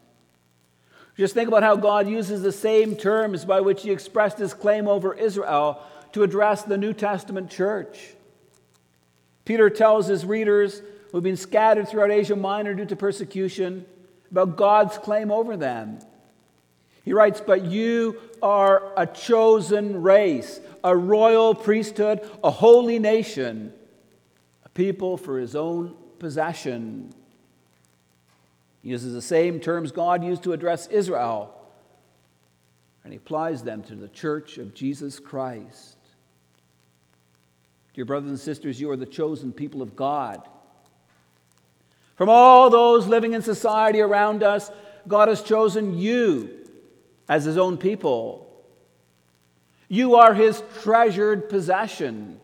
Just 1.20 1.34
think 1.34 1.50
about 1.50 1.64
how 1.64 1.76
God 1.76 2.08
uses 2.08 2.42
the 2.42 2.54
same 2.54 2.96
terms 2.96 3.44
by 3.44 3.60
which 3.60 3.84
he 3.84 3.92
expressed 3.92 4.38
his 4.38 4.54
claim 4.54 4.88
over 4.88 5.14
Israel 5.14 5.84
to 6.14 6.24
address 6.24 6.64
the 6.64 6.78
New 6.78 6.94
Testament 6.94 7.52
church. 7.52 8.14
Peter 9.44 9.70
tells 9.70 10.08
his 10.08 10.24
readers 10.24 10.82
who've 11.12 11.22
been 11.22 11.36
scattered 11.36 11.90
throughout 11.90 12.12
Asia 12.12 12.38
Minor 12.38 12.74
due 12.74 12.86
to 12.86 12.96
persecution 12.96 13.86
about 14.32 14.56
God's 14.56 14.98
claim 14.98 15.30
over 15.30 15.58
them. 15.58 16.00
He 17.10 17.14
writes, 17.14 17.42
But 17.42 17.66
you 17.66 18.22
are 18.40 18.94
a 18.96 19.08
chosen 19.08 20.04
race, 20.04 20.60
a 20.84 20.96
royal 20.96 21.56
priesthood, 21.56 22.22
a 22.44 22.52
holy 22.52 23.00
nation, 23.00 23.74
a 24.64 24.70
people 24.70 25.18
for 25.18 25.40
his 25.40 25.56
own 25.56 25.96
possession 26.20 27.12
he 28.82 28.90
uses 28.90 29.14
the 29.14 29.22
same 29.22 29.60
terms 29.60 29.92
God 29.92 30.24
used 30.24 30.44
to 30.44 30.54
address 30.54 30.88
Israel, 30.88 31.54
and 33.04 33.12
he 33.12 33.18
applies 33.18 33.64
them 33.64 33.84
to 33.84 33.96
the 33.96 34.08
church 34.08 34.58
of 34.58 34.74
Jesus 34.74 35.20
Christ. 35.20 35.98
Dear 37.94 38.06
brothers 38.06 38.30
and 38.30 38.40
sisters, 38.40 38.80
you 38.80 38.90
are 38.92 38.96
the 38.96 39.06
chosen 39.06 39.52
people 39.52 39.82
of 39.82 39.96
God. 39.96 40.48
From 42.16 42.30
all 42.30 42.70
those 42.70 43.08
living 43.08 43.34
in 43.34 43.42
society 43.42 44.00
around 44.00 44.44
us, 44.44 44.72
God 45.08 45.28
has 45.28 45.42
chosen 45.42 45.98
you 45.98 46.59
as 47.30 47.46
his 47.46 47.58
own 47.58 47.78
people. 47.78 48.48
You 49.88 50.16
are 50.16 50.34
his 50.34 50.62
treasured 50.82 51.48
possession. 51.48 52.40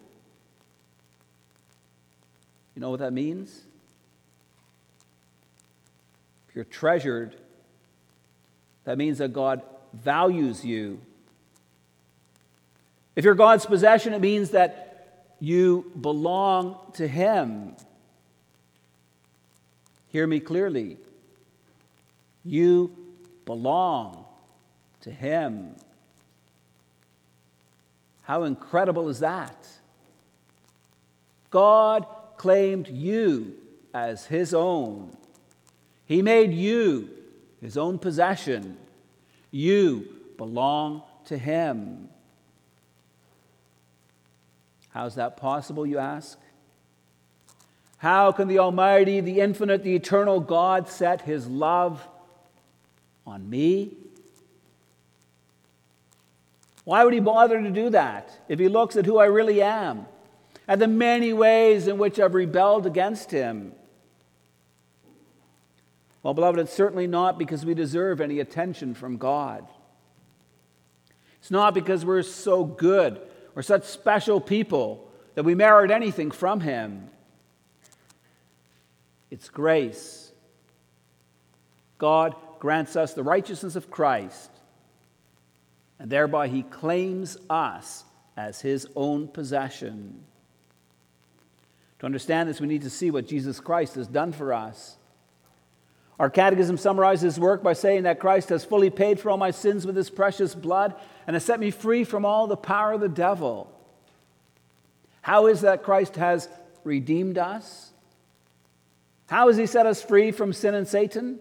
You 2.76 2.82
know 2.82 2.92
what 2.92 3.00
that 3.00 3.14
means? 3.14 3.62
If 6.48 6.56
you're 6.56 6.66
treasured, 6.66 7.36
that 8.84 8.98
means 8.98 9.18
that 9.18 9.34
God 9.34 9.64
values 9.94 10.64
you. 10.64 11.00
If 13.16 13.26
you're 13.26 13.36
God's 13.36 13.66
possession, 13.66 14.14
it 14.14 14.22
means 14.22 14.52
that 14.52 15.26
you 15.40 15.92
belong 16.00 16.78
to 16.94 17.08
Him. 17.08 17.76
Hear 20.10 20.28
me 20.28 20.40
clearly. 20.40 20.98
You 22.44 22.96
belong 23.46 24.25
to 25.06 25.12
Him. 25.12 25.76
How 28.24 28.44
incredible 28.44 29.10
is 29.10 29.22
that? 29.22 29.68
God 31.50 32.06
claimed 32.38 32.90
you 32.90 33.56
as 33.94 34.26
His 34.26 34.54
own. 34.54 35.16
He 36.06 36.22
made 36.22 36.54
you 36.54 37.10
his 37.66 37.78
own 37.78 37.98
possession. 37.98 38.78
You 39.50 40.08
belong 40.38 41.02
to 41.26 41.38
him. 41.38 42.10
How's 44.90 45.16
that 45.16 45.36
possible, 45.38 45.86
you 45.86 45.98
ask? 45.98 46.40
How 47.98 48.32
can 48.32 48.48
the 48.48 48.60
Almighty, 48.60 49.20
the 49.20 49.40
infinite, 49.40 49.84
the 49.84 49.96
eternal 49.96 50.40
God 50.40 50.88
set 50.90 51.22
his 51.22 51.48
love 51.48 52.08
on 53.26 53.50
me? 53.50 53.98
Why 56.86 57.04
would 57.04 57.14
he 57.14 57.20
bother 57.20 57.62
to 57.62 57.72
do 57.72 57.90
that 57.90 58.30
if 58.48 58.60
he 58.60 58.70
looks 58.70 58.96
at 58.96 59.06
who 59.06 59.18
I 59.18 59.26
really 59.26 59.62
am 59.62 60.06
and 60.68 60.82
the 60.82 60.88
many 60.88 61.34
ways 61.34 61.88
in 61.88 61.98
which 61.98 62.20
I've 62.20 62.34
rebelled 62.34 62.86
against 62.86 63.32
him? 63.32 63.74
Well, 66.24 66.34
beloved, 66.34 66.60
it's 66.60 66.74
certainly 66.74 67.06
not 67.06 67.38
because 67.38 67.66
we 67.66 67.76
deserve 67.76 68.20
any 68.20 68.40
attention 68.40 68.96
from 68.96 69.18
God. 69.18 69.68
It's 71.40 71.52
not 71.52 71.76
because 71.76 72.04
we're 72.04 72.24
so 72.24 72.64
good 72.64 73.22
or 73.56 73.62
such 73.62 73.84
special 73.84 74.42
people 74.42 75.08
that 75.36 75.44
we 75.44 75.54
merit 75.54 75.92
anything 75.92 76.32
from 76.32 76.62
Him. 76.62 77.12
It's 79.30 79.50
grace. 79.50 80.32
God 82.00 82.36
grants 82.58 82.96
us 82.96 83.14
the 83.14 83.22
righteousness 83.22 83.76
of 83.76 83.92
Christ, 83.92 84.50
and 86.00 86.10
thereby 86.10 86.48
He 86.48 86.64
claims 86.64 87.38
us 87.50 88.04
as 88.38 88.62
His 88.62 88.88
own 88.96 89.28
possession. 89.28 90.24
To 92.00 92.06
understand 92.06 92.50
this, 92.50 92.60
we 92.60 92.68
need 92.68 92.84
to 92.84 92.90
see 92.90 93.12
what 93.12 93.28
Jesus 93.28 93.60
Christ 93.60 93.96
has 93.96 94.08
done 94.08 94.32
for 94.32 94.54
us. 94.54 94.98
Our 96.20 96.30
catechism 96.30 96.78
summarizes 96.78 97.36
his 97.36 97.40
work 97.40 97.62
by 97.62 97.74
saying 97.74 98.04
that 98.04 98.20
Christ 98.20 98.50
has 98.50 98.64
fully 98.64 98.90
paid 98.90 99.20
for 99.20 99.30
all 99.30 99.38
my 99.38 99.52
sins 99.52 99.86
with 99.86 99.96
his 99.96 100.10
precious 100.10 100.56
blood 100.56 100.96
and 101.28 101.36
has 101.36 101.44
set 101.44 101.60
me 101.60 101.72
free 101.72 102.04
from 102.04 102.26
all 102.26 102.48
the 102.48 102.56
power 102.56 102.94
of 102.94 103.02
the 103.02 103.10
devil. 103.10 103.70
How 105.22 105.48
is 105.48 105.62
that 105.62 105.84
Christ 105.84 106.16
has 106.16 106.48
redeemed 106.84 107.38
us? 107.38 107.92
How 109.28 109.48
has 109.48 109.58
he 109.58 109.66
set 109.66 109.86
us 109.86 110.02
free 110.02 110.32
from 110.32 110.54
sin 110.54 110.76
and 110.76 110.88
Satan? 110.88 111.40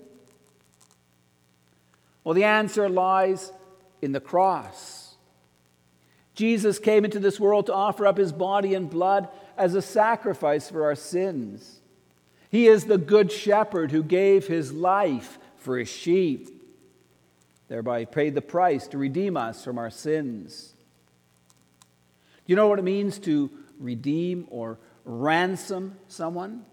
Well, 2.25 2.35
the 2.35 2.45
answer 2.45 2.89
lies 2.89 3.53
in 4.05 4.13
the 4.13 4.21
cross. 4.21 5.17
Jesus 6.35 6.79
came 6.79 7.05
into 7.05 7.19
this 7.19 7.41
world 7.41 7.67
to 7.67 7.75
offer 7.75 8.07
up 8.07 8.19
his 8.19 8.33
body 8.33 8.75
and 8.75 8.91
blood 8.91 9.29
as 9.57 9.75
a 9.75 9.83
sacrifice 9.83 10.69
for 10.69 10.85
our 10.85 10.95
sins. 10.95 11.81
He 12.51 12.67
is 12.67 12.85
the 12.85 12.99
good 12.99 13.33
shepherd 13.33 13.91
who 13.91 14.03
gave 14.03 14.47
his 14.47 14.73
life 14.73 15.39
for 15.57 15.79
his 15.79 15.89
sheep, 15.89 16.49
thereby 17.69 18.01
he 18.01 18.07
paid 18.07 18.35
the 18.35 18.43
price 18.43 18.87
to 18.89 18.99
redeem 18.99 19.37
us 19.37 19.65
from 19.65 19.79
our 19.79 19.91
sins. 19.91 20.75
Do 22.47 22.53
you 22.53 22.57
know 22.57 22.69
what 22.69 22.79
it 22.79 22.83
means 22.83 23.19
to 23.21 23.51
redeem 23.79 24.47
or 24.51 24.79
ransom 25.05 25.97
someone? 26.09 26.65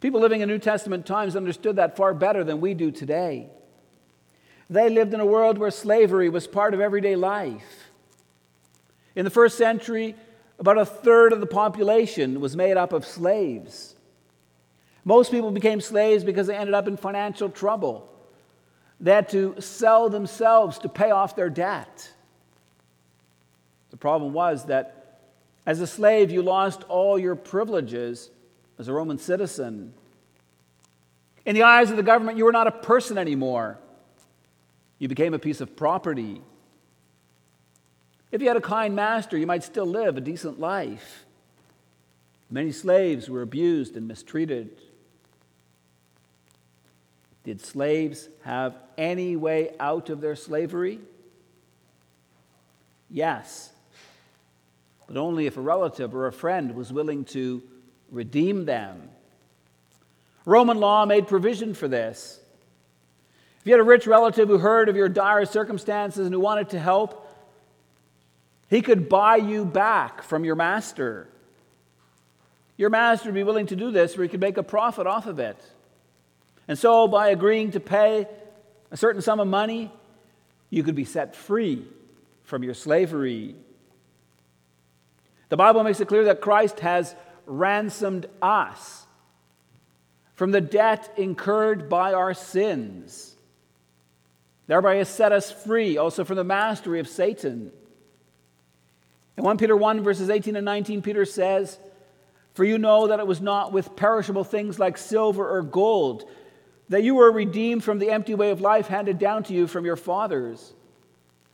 People 0.00 0.20
living 0.20 0.40
in 0.40 0.48
New 0.48 0.58
Testament 0.58 1.04
times 1.04 1.36
understood 1.36 1.76
that 1.76 1.96
far 1.96 2.14
better 2.14 2.44
than 2.44 2.60
we 2.60 2.72
do 2.72 2.90
today. 2.90 3.50
They 4.70 4.88
lived 4.88 5.12
in 5.12 5.18
a 5.18 5.26
world 5.26 5.58
where 5.58 5.72
slavery 5.72 6.28
was 6.28 6.46
part 6.46 6.74
of 6.74 6.80
everyday 6.80 7.16
life. 7.16 7.90
In 9.16 9.24
the 9.24 9.30
first 9.30 9.58
century, 9.58 10.14
about 10.60 10.78
a 10.78 10.86
third 10.86 11.32
of 11.32 11.40
the 11.40 11.46
population 11.46 12.40
was 12.40 12.56
made 12.56 12.76
up 12.76 12.92
of 12.92 13.04
slaves. 13.04 13.96
Most 15.04 15.32
people 15.32 15.50
became 15.50 15.80
slaves 15.80 16.22
because 16.22 16.46
they 16.46 16.54
ended 16.54 16.74
up 16.74 16.86
in 16.86 16.96
financial 16.96 17.50
trouble. 17.50 18.08
They 19.00 19.10
had 19.10 19.28
to 19.30 19.56
sell 19.58 20.08
themselves 20.08 20.78
to 20.78 20.88
pay 20.88 21.10
off 21.10 21.34
their 21.34 21.50
debt. 21.50 22.12
The 23.90 23.96
problem 23.96 24.32
was 24.32 24.66
that 24.66 25.20
as 25.66 25.80
a 25.80 25.86
slave, 25.86 26.30
you 26.30 26.42
lost 26.42 26.84
all 26.84 27.18
your 27.18 27.34
privileges 27.34 28.30
as 28.78 28.86
a 28.86 28.92
Roman 28.92 29.18
citizen. 29.18 29.94
In 31.44 31.56
the 31.56 31.64
eyes 31.64 31.90
of 31.90 31.96
the 31.96 32.02
government, 32.04 32.38
you 32.38 32.44
were 32.44 32.52
not 32.52 32.68
a 32.68 32.72
person 32.72 33.18
anymore. 33.18 33.78
You 35.00 35.08
became 35.08 35.34
a 35.34 35.38
piece 35.38 35.60
of 35.60 35.74
property. 35.74 36.42
If 38.30 38.40
you 38.40 38.48
had 38.48 38.56
a 38.56 38.60
kind 38.60 38.94
master, 38.94 39.36
you 39.36 39.46
might 39.46 39.64
still 39.64 39.86
live 39.86 40.16
a 40.16 40.20
decent 40.20 40.60
life. 40.60 41.24
Many 42.50 42.70
slaves 42.70 43.28
were 43.28 43.42
abused 43.42 43.96
and 43.96 44.06
mistreated. 44.06 44.70
Did 47.44 47.60
slaves 47.60 48.28
have 48.42 48.76
any 48.98 49.36
way 49.36 49.74
out 49.80 50.10
of 50.10 50.20
their 50.20 50.36
slavery? 50.36 51.00
Yes, 53.08 53.70
but 55.08 55.16
only 55.16 55.46
if 55.46 55.56
a 55.56 55.60
relative 55.60 56.14
or 56.14 56.26
a 56.26 56.32
friend 56.32 56.74
was 56.76 56.92
willing 56.92 57.24
to 57.26 57.62
redeem 58.10 58.66
them. 58.66 59.08
Roman 60.44 60.78
law 60.78 61.06
made 61.06 61.26
provision 61.26 61.74
for 61.74 61.88
this. 61.88 62.38
If 63.60 63.66
you 63.66 63.72
had 63.72 63.80
a 63.80 63.84
rich 63.84 64.06
relative 64.06 64.48
who 64.48 64.58
heard 64.58 64.88
of 64.88 64.96
your 64.96 65.08
dire 65.08 65.44
circumstances 65.44 66.24
and 66.24 66.34
who 66.34 66.40
wanted 66.40 66.70
to 66.70 66.78
help, 66.78 67.28
he 68.68 68.80
could 68.80 69.08
buy 69.08 69.36
you 69.36 69.66
back 69.66 70.22
from 70.22 70.44
your 70.44 70.54
master. 70.54 71.28
Your 72.78 72.88
master 72.88 73.28
would 73.28 73.34
be 73.34 73.42
willing 73.42 73.66
to 73.66 73.76
do 73.76 73.90
this, 73.90 74.16
or 74.16 74.22
he 74.22 74.28
could 74.28 74.40
make 74.40 74.56
a 74.56 74.62
profit 74.62 75.06
off 75.06 75.26
of 75.26 75.38
it. 75.38 75.58
And 76.66 76.78
so, 76.78 77.06
by 77.06 77.28
agreeing 77.28 77.72
to 77.72 77.80
pay 77.80 78.26
a 78.90 78.96
certain 78.96 79.20
sum 79.20 79.40
of 79.40 79.48
money, 79.48 79.92
you 80.70 80.82
could 80.82 80.94
be 80.94 81.04
set 81.04 81.36
free 81.36 81.84
from 82.44 82.62
your 82.62 82.74
slavery. 82.74 83.56
The 85.50 85.56
Bible 85.58 85.82
makes 85.84 86.00
it 86.00 86.08
clear 86.08 86.24
that 86.24 86.40
Christ 86.40 86.80
has 86.80 87.14
ransomed 87.44 88.26
us 88.40 89.04
from 90.34 90.52
the 90.52 90.60
debt 90.62 91.12
incurred 91.18 91.90
by 91.90 92.14
our 92.14 92.32
sins. 92.32 93.36
Thereby 94.70 94.94
has 94.98 95.08
set 95.08 95.32
us 95.32 95.50
free 95.50 95.98
also 95.98 96.24
from 96.24 96.36
the 96.36 96.44
mastery 96.44 97.00
of 97.00 97.08
Satan. 97.08 97.72
In 99.36 99.42
1 99.42 99.58
Peter 99.58 99.76
1, 99.76 100.04
verses 100.04 100.30
18 100.30 100.54
and 100.54 100.64
19, 100.64 101.02
Peter 101.02 101.24
says, 101.24 101.76
For 102.54 102.62
you 102.62 102.78
know 102.78 103.08
that 103.08 103.18
it 103.18 103.26
was 103.26 103.40
not 103.40 103.72
with 103.72 103.96
perishable 103.96 104.44
things 104.44 104.78
like 104.78 104.96
silver 104.96 105.50
or 105.50 105.62
gold 105.62 106.22
that 106.88 107.02
you 107.02 107.16
were 107.16 107.32
redeemed 107.32 107.82
from 107.82 107.98
the 107.98 108.12
empty 108.12 108.36
way 108.36 108.52
of 108.52 108.60
life 108.60 108.86
handed 108.86 109.18
down 109.18 109.42
to 109.42 109.52
you 109.52 109.66
from 109.66 109.84
your 109.84 109.96
fathers, 109.96 110.72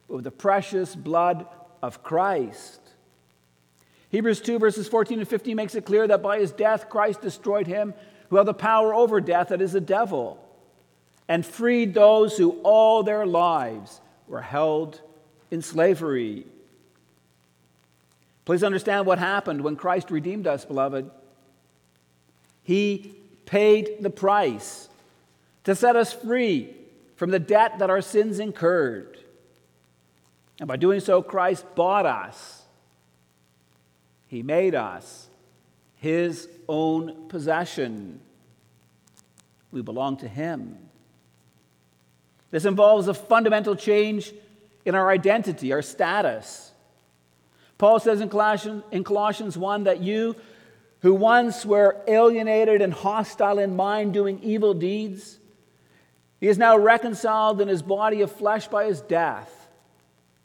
but 0.09 0.17
with 0.17 0.25
the 0.25 0.31
precious 0.31 0.95
blood 0.95 1.47
of 1.81 2.03
Christ. 2.03 2.83
Hebrews 4.11 4.43
2, 4.43 4.59
verses 4.59 4.89
14 4.89 5.21
and 5.21 5.29
15 5.29 5.57
makes 5.57 5.75
it 5.75 5.87
clear 5.87 6.07
that 6.07 6.23
by 6.23 6.39
his 6.39 6.53
death, 6.53 6.91
Christ 6.91 7.23
destroyed 7.23 7.67
him 7.67 7.95
who 8.29 8.37
had 8.37 8.45
the 8.45 8.53
power 8.53 8.93
over 8.93 9.23
death, 9.23 9.49
that 9.49 9.63
is, 9.63 9.73
the 9.73 9.81
devil 9.81 10.46
and 11.29 11.45
freed 11.45 11.95
those 11.95 12.37
who 12.37 12.61
all 12.63 13.03
their 13.03 13.27
lives 13.27 14.01
were 14.29 14.43
held 14.43 15.01
in 15.51 15.63
slavery. 15.63 16.47
Please 18.45 18.63
understand 18.63 19.07
what 19.07 19.19
happened 19.19 19.61
when 19.61 19.77
Christ 19.77 20.11
redeemed 20.11 20.47
us, 20.47 20.65
beloved. 20.65 21.11
He 22.63 23.15
paid 23.45 23.97
the 24.01 24.11
price 24.11 24.89
to 25.65 25.75
set 25.75 25.97
us 25.97 26.13
free 26.13 26.75
from 27.17 27.31
the 27.31 27.39
debt 27.39 27.79
that 27.81 27.91
our 27.91 28.03
sins 28.03 28.39
incurred. 28.39 29.19
And 30.61 30.69
by 30.69 30.77
doing 30.77 31.01
so, 31.01 31.23
Christ 31.23 31.65
bought 31.75 32.07
us. 32.07 32.63
He 34.29 34.43
made 34.43 34.75
us 34.75 35.29
his 35.97 36.49
own 36.69 37.29
possession. 37.29 38.21
We 39.73 39.83
belong 39.83 40.19
to 40.19 40.29
him. 40.29 40.79
This 42.51 42.65
involves 42.65 43.09
a 43.09 43.15
fundamental 43.15 43.77
change 43.77 44.33
in 44.85 44.95
our 44.95 45.11
identity, 45.11 45.73
our 45.73 45.83
status. 45.83 46.71
Paul 47.79 48.01
says 48.01 48.21
in 48.21 48.29
Colossians, 48.29 48.85
in 48.91 49.05
Colossians 49.05 49.59
1 49.59 49.85
that 49.85 50.01
you, 50.01 50.37
who 51.01 51.13
once 51.15 51.67
were 51.67 51.97
alienated 52.07 52.81
and 52.81 52.93
hostile 52.93 53.59
in 53.59 53.77
mind, 53.77 54.15
doing 54.15 54.41
evil 54.43 54.75
deeds, 54.75 55.39
he 56.41 56.49
is 56.49 56.59
now 56.59 56.77
reconciled 56.77 57.61
in 57.61 57.69
his 57.69 57.83
body 57.83 58.23
of 58.23 58.31
flesh 58.31 58.69
by 58.69 58.87
his 58.87 59.01
death, 59.01 59.53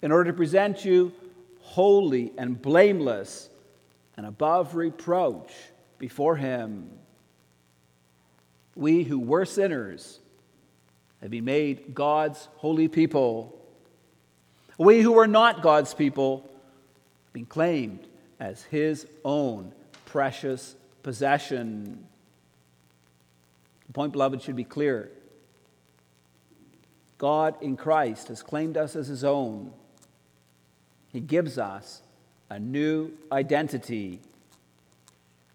in 0.02 0.12
order 0.12 0.32
to 0.32 0.38
present 0.38 0.84
you 0.84 1.14
holy 1.60 2.34
and 2.38 2.62
blameless 2.62 3.50
and 4.18 4.26
above 4.26 4.76
reproach 4.76 5.54
before 6.00 6.36
him. 6.36 6.90
We 8.76 9.04
who 9.04 9.20
were 9.20 9.46
sinners 9.46 10.20
have 11.22 11.32
been 11.32 11.46
made 11.46 11.94
God's 11.94 12.48
holy 12.58 12.88
people. 12.88 13.58
We 14.78 15.02
who 15.02 15.12
were 15.12 15.28
not 15.28 15.62
God's 15.62 15.94
people 15.94 16.42
have 16.42 17.34
been 17.34 17.46
claimed 17.46 18.08
as 18.40 18.64
his 18.64 19.08
own 19.24 19.74
precious 20.06 20.76
possession. 21.04 22.08
The 23.88 23.94
point, 23.94 24.14
beloved, 24.14 24.42
should 24.42 24.56
be 24.56 24.64
clear. 24.64 25.12
God 27.18 27.56
in 27.62 27.78
Christ 27.78 28.30
has 28.30 28.42
claimed 28.42 28.78
us 28.78 28.96
as 28.96 29.08
his 29.08 29.24
own. 29.24 29.72
He 31.14 31.20
gives 31.20 31.60
us 31.60 32.02
a 32.50 32.58
new 32.58 33.12
identity. 33.32 34.20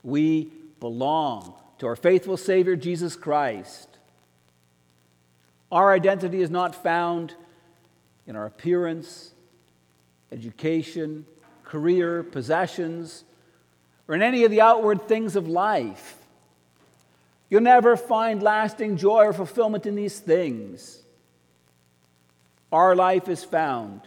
We 0.04 0.52
belong 0.78 1.54
to 1.78 1.86
our 1.88 1.96
faithful 1.96 2.36
Savior, 2.36 2.76
Jesus 2.76 3.16
Christ. 3.16 3.95
Our 5.70 5.92
identity 5.92 6.42
is 6.42 6.50
not 6.50 6.80
found 6.80 7.34
in 8.26 8.36
our 8.36 8.46
appearance, 8.46 9.32
education, 10.30 11.26
career, 11.64 12.22
possessions, 12.22 13.24
or 14.08 14.14
in 14.14 14.22
any 14.22 14.44
of 14.44 14.50
the 14.50 14.60
outward 14.60 15.08
things 15.08 15.36
of 15.36 15.48
life. 15.48 16.16
You'll 17.48 17.62
never 17.62 17.96
find 17.96 18.42
lasting 18.42 18.96
joy 18.96 19.24
or 19.24 19.32
fulfillment 19.32 19.86
in 19.86 19.94
these 19.94 20.18
things. 20.18 21.02
Our 22.72 22.96
life 22.96 23.28
is 23.28 23.44
found 23.44 24.02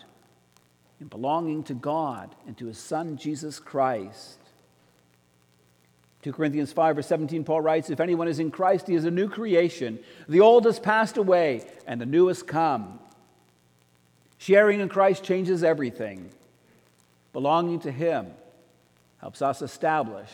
in 0.99 1.07
belonging 1.07 1.63
to 1.63 1.73
God 1.73 2.35
and 2.45 2.57
to 2.57 2.67
His 2.67 2.77
Son, 2.77 3.17
Jesus 3.17 3.59
Christ. 3.59 4.39
2 6.23 6.33
Corinthians 6.33 6.73
5, 6.73 6.97
verse 6.97 7.07
17, 7.07 7.43
Paul 7.45 7.61
writes, 7.61 7.89
If 7.89 8.01
anyone 8.01 8.27
is 8.27 8.39
in 8.39 8.51
Christ, 8.51 8.87
he 8.87 8.95
is 8.95 9.05
a 9.05 9.11
new 9.11 9.29
creation. 9.29 9.99
The 10.27 10.41
old 10.41 10.65
has 10.65 10.79
passed 10.79 11.15
away, 11.15 11.65
and 11.87 12.01
the 12.01 12.05
new 12.05 12.27
has 12.27 12.43
come. 12.43 12.99
Sharing 14.37 14.81
in 14.81 14.89
Christ 14.89 15.23
changes 15.23 15.63
everything. 15.63 16.29
Belonging 17.31 17.79
to 17.81 17.91
Him 17.91 18.27
helps 19.19 19.41
us 19.41 19.61
establish 19.61 20.29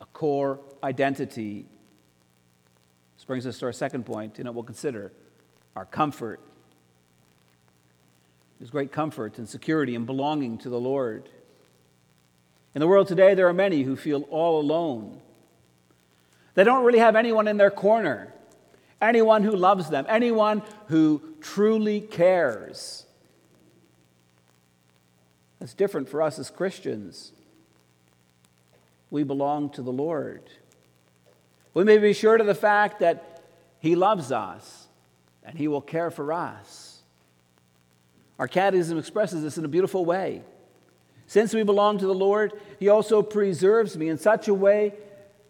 a 0.00 0.06
core 0.06 0.60
identity. 0.82 1.66
This 3.16 3.24
brings 3.24 3.46
us 3.46 3.58
to 3.60 3.66
our 3.66 3.72
second 3.72 4.06
point, 4.06 4.38
and 4.38 4.46
it 4.46 4.54
we'll 4.54 4.64
consider 4.64 5.12
our 5.74 5.84
comfort. 5.84 6.40
There's 8.58 8.70
great 8.70 8.92
comfort 8.92 9.38
and 9.38 9.48
security 9.48 9.94
in 9.94 10.04
belonging 10.04 10.58
to 10.58 10.68
the 10.68 10.80
Lord. 10.80 11.28
In 12.74 12.80
the 12.80 12.88
world 12.88 13.06
today, 13.06 13.34
there 13.34 13.48
are 13.48 13.54
many 13.54 13.82
who 13.82 13.96
feel 13.96 14.22
all 14.30 14.60
alone. 14.60 15.20
They 16.54 16.64
don't 16.64 16.84
really 16.84 16.98
have 16.98 17.16
anyone 17.16 17.48
in 17.48 17.56
their 17.56 17.70
corner, 17.70 18.32
anyone 19.00 19.42
who 19.44 19.52
loves 19.52 19.90
them, 19.90 20.06
anyone 20.08 20.62
who 20.88 21.22
truly 21.40 22.00
cares. 22.00 23.06
That's 25.60 25.74
different 25.74 26.08
for 26.08 26.20
us 26.20 26.38
as 26.38 26.50
Christians. 26.50 27.32
We 29.10 29.22
belong 29.22 29.70
to 29.70 29.82
the 29.82 29.92
Lord. 29.92 30.42
We 31.74 31.84
may 31.84 31.98
be 31.98 32.12
sure 32.12 32.36
to 32.36 32.44
the 32.44 32.54
fact 32.54 33.00
that 33.00 33.42
He 33.78 33.94
loves 33.94 34.32
us 34.32 34.88
and 35.44 35.56
He 35.56 35.68
will 35.68 35.80
care 35.80 36.10
for 36.10 36.32
us. 36.32 37.02
Our 38.38 38.48
catechism 38.48 38.98
expresses 38.98 39.42
this 39.42 39.58
in 39.58 39.64
a 39.64 39.68
beautiful 39.68 40.04
way. 40.04 40.42
Since 41.34 41.52
we 41.52 41.64
belong 41.64 41.98
to 41.98 42.06
the 42.06 42.14
Lord, 42.14 42.52
He 42.78 42.88
also 42.88 43.20
preserves 43.20 43.96
me 43.96 44.08
in 44.08 44.18
such 44.18 44.46
a 44.46 44.54
way 44.54 44.94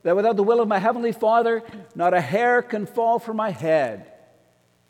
that 0.03 0.16
without 0.16 0.35
the 0.35 0.42
will 0.42 0.62
of 0.62 0.66
my 0.66 0.79
heavenly 0.79 1.12
Father, 1.12 1.62
not 1.94 2.14
a 2.14 2.23
hair 2.23 2.62
can 2.62 2.87
fall 2.87 3.18
from 3.18 3.37
my 3.37 3.51
head. 3.51 4.11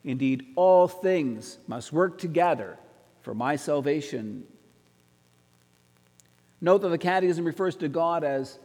Indeed, 0.04 0.46
all 0.54 0.86
things 0.86 1.58
must 1.66 1.92
work 1.92 2.16
together 2.18 2.78
for 3.22 3.34
my 3.34 3.56
salvation. 3.56 4.44
Note 6.60 6.82
that 6.82 6.90
the 6.90 6.98
Catechism 6.98 7.44
refers 7.44 7.74
to 7.78 7.88
God 7.88 8.22
as 8.22 8.56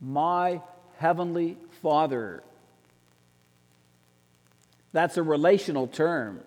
my 0.00 0.62
heavenly 0.96 1.58
Father. 1.82 2.42
That's 4.92 5.18
a 5.18 5.22
relational 5.22 5.86
term. 5.86 6.40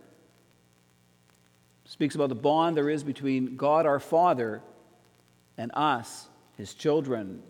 speaks 1.86 2.16
about 2.16 2.30
the 2.30 2.34
bond 2.34 2.76
there 2.76 2.90
is 2.90 3.04
between 3.04 3.56
God 3.56 3.86
our 3.86 4.00
Father 4.00 4.64
and 5.58 5.72
us, 5.74 6.28
his 6.58 6.74
children. 6.74 7.42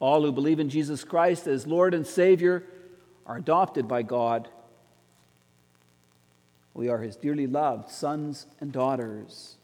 All 0.00 0.22
who 0.22 0.32
believe 0.32 0.60
in 0.60 0.68
Jesus 0.68 1.04
Christ 1.04 1.46
as 1.46 1.66
Lord 1.66 1.94
and 1.94 2.06
Savior 2.06 2.64
are 3.26 3.36
adopted 3.36 3.86
by 3.86 4.02
God. 4.02 4.48
We 6.74 6.88
are 6.88 6.98
his 6.98 7.16
dearly 7.16 7.46
loved 7.46 7.90
sons 7.90 8.46
and 8.60 8.72
daughters. 8.72 9.56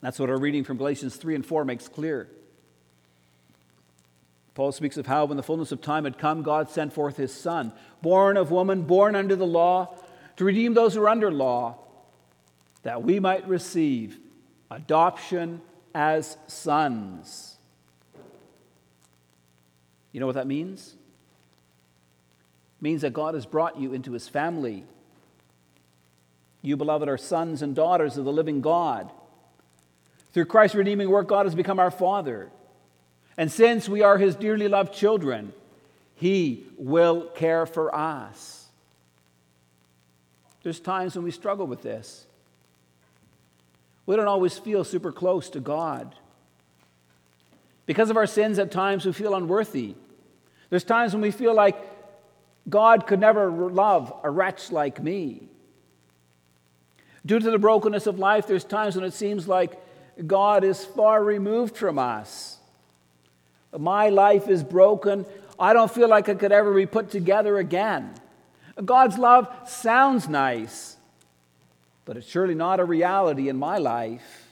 That's 0.00 0.18
what 0.18 0.30
our 0.30 0.38
reading 0.38 0.64
from 0.64 0.76
Galatians 0.76 1.16
3 1.16 1.36
and 1.36 1.46
4 1.46 1.64
makes 1.64 1.88
clear. 1.88 2.28
Paul 4.54 4.72
speaks 4.72 4.96
of 4.96 5.06
how, 5.06 5.26
when 5.26 5.36
the 5.36 5.42
fullness 5.42 5.72
of 5.72 5.80
time 5.80 6.04
had 6.04 6.18
come, 6.18 6.42
God 6.42 6.68
sent 6.68 6.92
forth 6.92 7.16
his 7.16 7.32
Son, 7.32 7.72
born 8.02 8.36
of 8.36 8.50
woman, 8.50 8.82
born 8.82 9.14
under 9.14 9.36
the 9.36 9.46
law, 9.46 9.96
to 10.36 10.44
redeem 10.44 10.74
those 10.74 10.94
who 10.94 11.02
are 11.02 11.08
under 11.08 11.30
law, 11.30 11.78
that 12.82 13.02
we 13.02 13.20
might 13.20 13.46
receive 13.48 14.18
adoption 14.70 15.60
as 15.94 16.36
sons. 16.46 17.56
You 20.12 20.20
know 20.20 20.26
what 20.26 20.36
that 20.36 20.46
means? 20.46 20.94
It 22.78 22.82
means 22.82 23.02
that 23.02 23.12
God 23.12 23.34
has 23.34 23.46
brought 23.46 23.78
you 23.78 23.92
into 23.92 24.12
his 24.12 24.28
family. 24.28 24.84
You, 26.62 26.76
beloved, 26.76 27.08
are 27.08 27.16
sons 27.16 27.62
and 27.62 27.74
daughters 27.74 28.16
of 28.16 28.24
the 28.24 28.32
living 28.32 28.60
God. 28.60 29.10
Through 30.32 30.46
Christ's 30.46 30.76
redeeming 30.76 31.10
work, 31.10 31.28
God 31.28 31.46
has 31.46 31.54
become 31.54 31.78
our 31.78 31.90
Father. 31.90 32.50
And 33.36 33.50
since 33.50 33.88
we 33.88 34.02
are 34.02 34.18
his 34.18 34.36
dearly 34.36 34.68
loved 34.68 34.92
children, 34.92 35.52
he 36.14 36.66
will 36.76 37.28
care 37.30 37.66
for 37.66 37.94
us. 37.94 38.68
There's 40.62 40.80
times 40.80 41.16
when 41.16 41.24
we 41.24 41.30
struggle 41.30 41.66
with 41.66 41.82
this. 41.82 42.26
We 44.10 44.16
don't 44.16 44.26
always 44.26 44.58
feel 44.58 44.82
super 44.82 45.12
close 45.12 45.50
to 45.50 45.60
God. 45.60 46.16
Because 47.86 48.10
of 48.10 48.16
our 48.16 48.26
sins, 48.26 48.58
at 48.58 48.72
times 48.72 49.06
we 49.06 49.12
feel 49.12 49.36
unworthy. 49.36 49.94
There's 50.68 50.82
times 50.82 51.12
when 51.12 51.22
we 51.22 51.30
feel 51.30 51.54
like 51.54 51.76
God 52.68 53.06
could 53.06 53.20
never 53.20 53.48
love 53.48 54.12
a 54.24 54.28
wretch 54.28 54.72
like 54.72 55.00
me. 55.00 55.48
Due 57.24 57.38
to 57.38 57.52
the 57.52 57.58
brokenness 57.58 58.08
of 58.08 58.18
life, 58.18 58.48
there's 58.48 58.64
times 58.64 58.96
when 58.96 59.04
it 59.04 59.12
seems 59.12 59.46
like 59.46 59.80
God 60.26 60.64
is 60.64 60.84
far 60.84 61.22
removed 61.22 61.76
from 61.76 61.96
us. 61.96 62.58
My 63.78 64.08
life 64.08 64.48
is 64.48 64.64
broken. 64.64 65.24
I 65.56 65.72
don't 65.72 65.88
feel 65.88 66.08
like 66.08 66.28
it 66.28 66.40
could 66.40 66.50
ever 66.50 66.74
be 66.74 66.84
put 66.84 67.12
together 67.12 67.58
again. 67.58 68.12
God's 68.84 69.18
love 69.18 69.46
sounds 69.68 70.28
nice, 70.28 70.96
but 72.10 72.16
it's 72.16 72.28
surely 72.28 72.56
not 72.56 72.80
a 72.80 72.84
reality 72.84 73.48
in 73.48 73.56
my 73.56 73.78
life. 73.78 74.48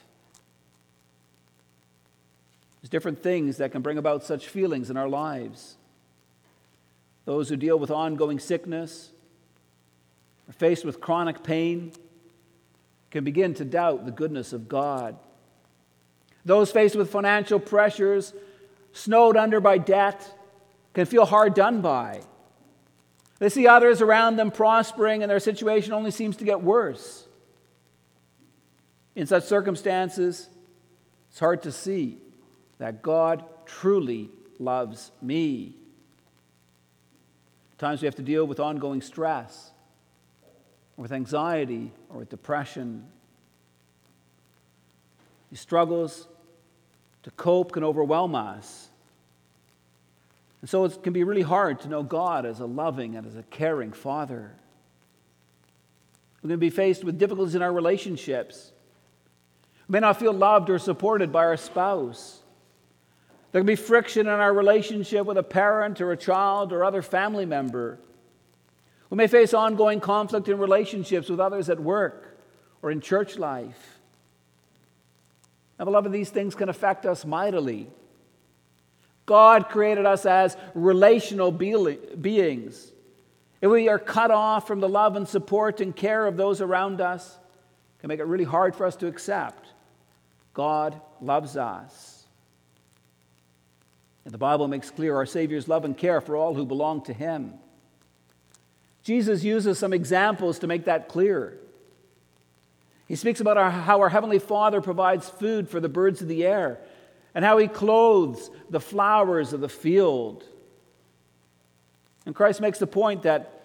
There's 2.79 2.89
different 2.89 3.21
things 3.21 3.57
that 3.57 3.73
can 3.73 3.81
bring 3.81 3.97
about 3.97 4.23
such 4.23 4.47
feelings 4.47 4.89
in 4.89 4.95
our 4.95 5.09
lives. 5.09 5.75
Those 7.25 7.49
who 7.49 7.57
deal 7.57 7.77
with 7.77 7.91
ongoing 7.91 8.39
sickness, 8.39 9.09
are 10.47 10.53
faced 10.53 10.85
with 10.85 11.01
chronic 11.01 11.43
pain, 11.43 11.91
can 13.11 13.25
begin 13.25 13.53
to 13.55 13.65
doubt 13.65 14.05
the 14.05 14.11
goodness 14.13 14.53
of 14.53 14.69
God. 14.69 15.17
Those 16.45 16.71
faced 16.71 16.95
with 16.95 17.11
financial 17.11 17.59
pressures, 17.59 18.33
snowed 18.93 19.35
under 19.35 19.59
by 19.59 19.79
debt, 19.79 20.33
can 20.93 21.05
feel 21.05 21.25
hard 21.25 21.55
done 21.55 21.81
by. 21.81 22.21
They 23.39 23.49
see 23.49 23.67
others 23.67 24.01
around 24.01 24.37
them 24.37 24.49
prospering, 24.49 25.23
and 25.23 25.29
their 25.29 25.41
situation 25.41 25.91
only 25.91 26.11
seems 26.11 26.37
to 26.37 26.45
get 26.45 26.61
worse. 26.61 27.25
In 29.19 29.27
such 29.27 29.43
circumstances, 29.43 30.47
it's 31.29 31.41
hard 31.41 31.63
to 31.63 31.73
see 31.73 32.19
that 32.77 33.01
God 33.01 33.43
truly 33.65 34.29
loves 34.59 35.11
me. 35.21 35.75
Times 37.77 38.01
we 38.01 38.05
have 38.05 38.15
to 38.15 38.21
deal 38.21 38.47
with 38.47 38.61
ongoing 38.61 39.01
stress, 39.01 39.71
or 40.95 41.01
with 41.01 41.11
anxiety, 41.11 41.91
or 42.07 42.19
with 42.19 42.29
depression. 42.29 43.07
These 45.51 45.59
struggles 45.59 46.29
to 47.23 47.31
cope 47.31 47.73
can 47.73 47.83
overwhelm 47.83 48.35
us. 48.35 48.87
And 50.61 50.69
so 50.69 50.85
it 50.85 51.03
can 51.03 51.11
be 51.11 51.25
really 51.25 51.41
hard 51.41 51.81
to 51.81 51.89
know 51.89 52.03
God 52.03 52.45
as 52.45 52.61
a 52.61 52.65
loving 52.65 53.17
and 53.17 53.27
as 53.27 53.35
a 53.35 53.43
caring 53.43 53.91
Father. 53.91 54.55
We're 56.41 56.47
going 56.47 56.57
to 56.57 56.65
be 56.65 56.69
faced 56.69 57.03
with 57.03 57.19
difficulties 57.19 57.55
in 57.55 57.61
our 57.61 57.73
relationships. 57.73 58.71
May 59.91 59.99
not 59.99 60.19
feel 60.19 60.33
loved 60.33 60.69
or 60.69 60.77
supported 60.77 61.31
by 61.31 61.45
our 61.45 61.57
spouse. 61.57 62.43
There 63.51 63.59
can 63.59 63.65
be 63.65 63.75
friction 63.75 64.27
in 64.27 64.33
our 64.33 64.53
relationship 64.53 65.25
with 65.25 65.37
a 65.37 65.43
parent 65.43 65.99
or 65.99 66.11
a 66.11 66.17
child 66.17 66.71
or 66.71 66.85
other 66.85 67.01
family 67.01 67.47
member. 67.47 67.97
We 69.09 69.17
may 69.17 69.25
face 69.25 69.55
ongoing 69.55 69.99
conflict 69.99 70.47
in 70.47 70.59
relationships 70.59 71.27
with 71.27 71.39
others 71.39 71.67
at 71.71 71.79
work 71.79 72.37
or 72.83 72.91
in 72.91 73.01
church 73.01 73.39
life. 73.39 73.99
Now, 75.79 75.85
beloved, 75.85 76.11
these 76.11 76.29
things 76.29 76.53
can 76.53 76.69
affect 76.69 77.07
us 77.07 77.25
mightily. 77.25 77.87
God 79.25 79.69
created 79.69 80.05
us 80.05 80.27
as 80.27 80.55
relational 80.75 81.51
beings. 81.51 82.91
If 83.61 83.71
we 83.71 83.89
are 83.89 83.97
cut 83.97 84.29
off 84.29 84.67
from 84.67 84.81
the 84.81 84.89
love 84.89 85.15
and 85.15 85.27
support 85.27 85.81
and 85.81 85.95
care 85.95 86.27
of 86.27 86.37
those 86.37 86.61
around 86.61 87.01
us, 87.01 87.39
it 87.97 88.01
can 88.01 88.07
make 88.09 88.19
it 88.19 88.25
really 88.25 88.43
hard 88.43 88.75
for 88.75 88.85
us 88.85 88.95
to 88.97 89.07
accept. 89.07 89.73
God 90.53 90.99
loves 91.21 91.57
us. 91.57 92.25
And 94.25 94.33
the 94.33 94.37
Bible 94.37 94.67
makes 94.67 94.91
clear 94.91 95.15
our 95.15 95.25
Savior's 95.25 95.67
love 95.67 95.85
and 95.85 95.97
care 95.97 96.21
for 96.21 96.35
all 96.35 96.53
who 96.53 96.65
belong 96.65 97.03
to 97.03 97.13
Him. 97.13 97.53
Jesus 99.03 99.43
uses 99.43 99.79
some 99.79 99.93
examples 99.93 100.59
to 100.59 100.67
make 100.67 100.85
that 100.85 101.07
clear. 101.07 101.57
He 103.07 103.15
speaks 103.15 103.39
about 103.39 103.57
our, 103.57 103.71
how 103.71 104.01
our 104.01 104.09
Heavenly 104.09 104.39
Father 104.39 104.81
provides 104.81 105.27
food 105.27 105.67
for 105.69 105.79
the 105.79 105.89
birds 105.89 106.21
of 106.21 106.27
the 106.27 106.45
air 106.45 106.79
and 107.33 107.45
how 107.45 107.57
he 107.57 107.67
clothes 107.67 108.49
the 108.69 108.79
flowers 108.79 109.53
of 109.53 109.61
the 109.61 109.69
field. 109.69 110.43
And 112.25 112.35
Christ 112.35 112.61
makes 112.61 112.79
the 112.79 112.87
point 112.87 113.23
that 113.23 113.63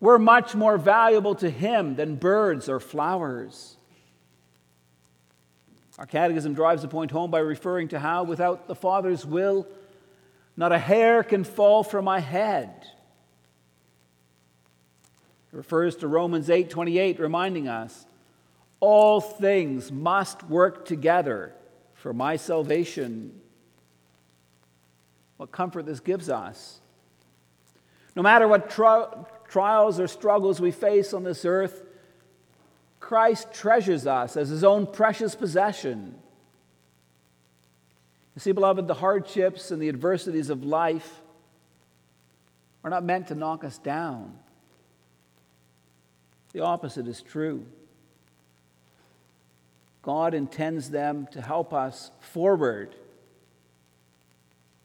we're 0.00 0.18
much 0.18 0.54
more 0.54 0.78
valuable 0.78 1.34
to 1.36 1.50
him 1.50 1.94
than 1.94 2.16
birds 2.16 2.68
or 2.68 2.80
flowers. 2.80 3.76
Our 6.00 6.06
catechism 6.06 6.54
drives 6.54 6.80
the 6.80 6.88
point 6.88 7.10
home 7.10 7.30
by 7.30 7.40
referring 7.40 7.88
to 7.88 7.98
how, 7.98 8.24
without 8.24 8.66
the 8.66 8.74
Father's 8.74 9.26
will, 9.26 9.66
not 10.56 10.72
a 10.72 10.78
hair 10.78 11.22
can 11.22 11.44
fall 11.44 11.84
from 11.84 12.06
my 12.06 12.20
head. 12.20 12.70
It 15.52 15.56
refers 15.56 15.96
to 15.96 16.08
Romans 16.08 16.48
8:28 16.48 17.18
reminding 17.18 17.68
us 17.68 18.06
all 18.80 19.20
things 19.20 19.92
must 19.92 20.42
work 20.44 20.86
together 20.86 21.52
for 21.92 22.14
my 22.14 22.36
salvation. 22.36 23.38
What 25.36 25.52
comfort 25.52 25.84
this 25.84 26.00
gives 26.00 26.30
us. 26.30 26.80
No 28.16 28.22
matter 28.22 28.48
what 28.48 28.70
tri- 28.70 29.06
trials 29.48 30.00
or 30.00 30.08
struggles 30.08 30.62
we 30.62 30.70
face 30.70 31.12
on 31.12 31.24
this 31.24 31.44
earth, 31.44 31.82
Christ 33.00 33.52
treasures 33.52 34.06
us 34.06 34.36
as 34.36 34.50
his 34.50 34.62
own 34.62 34.86
precious 34.86 35.34
possession. 35.34 36.14
You 38.36 38.40
see, 38.40 38.52
beloved, 38.52 38.86
the 38.86 38.94
hardships 38.94 39.70
and 39.70 39.82
the 39.82 39.88
adversities 39.88 40.50
of 40.50 40.64
life 40.64 41.20
are 42.84 42.90
not 42.90 43.02
meant 43.02 43.28
to 43.28 43.34
knock 43.34 43.64
us 43.64 43.78
down. 43.78 44.38
The 46.52 46.60
opposite 46.60 47.08
is 47.08 47.20
true. 47.22 47.64
God 50.02 50.32
intends 50.32 50.90
them 50.90 51.28
to 51.32 51.42
help 51.42 51.74
us 51.74 52.10
forward, 52.20 52.92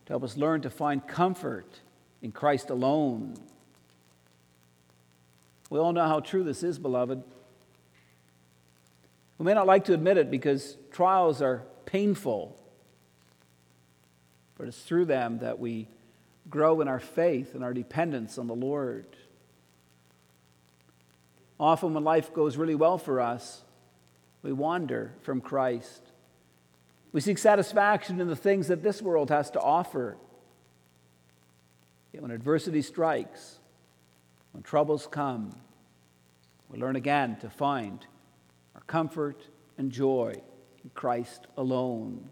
to 0.05 0.13
help 0.13 0.23
us 0.23 0.35
learn 0.35 0.61
to 0.61 0.69
find 0.69 1.05
comfort 1.07 1.79
in 2.21 2.31
Christ 2.31 2.69
alone. 2.69 3.35
We 5.69 5.79
all 5.79 5.93
know 5.93 6.07
how 6.07 6.19
true 6.19 6.43
this 6.43 6.63
is, 6.63 6.77
beloved. 6.77 7.23
We 9.37 9.45
may 9.45 9.53
not 9.53 9.67
like 9.67 9.85
to 9.85 9.93
admit 9.93 10.17
it 10.17 10.31
because 10.31 10.77
trials 10.91 11.41
are 11.41 11.63
painful, 11.85 12.57
but 14.57 14.67
it's 14.67 14.81
through 14.81 15.05
them 15.05 15.39
that 15.39 15.59
we 15.59 15.87
grow 16.49 16.81
in 16.81 16.87
our 16.87 16.99
faith 16.99 17.55
and 17.55 17.63
our 17.63 17.73
dependence 17.73 18.37
on 18.37 18.47
the 18.47 18.55
Lord. 18.55 19.05
Often, 21.59 21.93
when 21.93 22.03
life 22.03 22.33
goes 22.33 22.57
really 22.57 22.75
well 22.75 22.97
for 22.97 23.19
us, 23.19 23.61
we 24.41 24.51
wander 24.51 25.13
from 25.21 25.41
Christ. 25.41 26.01
We 27.11 27.21
seek 27.21 27.37
satisfaction 27.37 28.19
in 28.19 28.27
the 28.27 28.35
things 28.35 28.67
that 28.67 28.83
this 28.83 29.01
world 29.01 29.29
has 29.29 29.49
to 29.51 29.59
offer. 29.59 30.17
Yet 32.13 32.21
when 32.21 32.31
adversity 32.31 32.81
strikes, 32.81 33.59
when 34.51 34.63
troubles 34.63 35.07
come, 35.09 35.55
We 36.69 36.79
learn 36.79 36.95
again 36.95 37.37
to 37.37 37.49
find 37.49 38.05
comfort 38.87 39.41
and 39.77 39.91
joy 39.91 40.35
in 40.83 40.89
Christ 40.93 41.47
alone. 41.57 42.29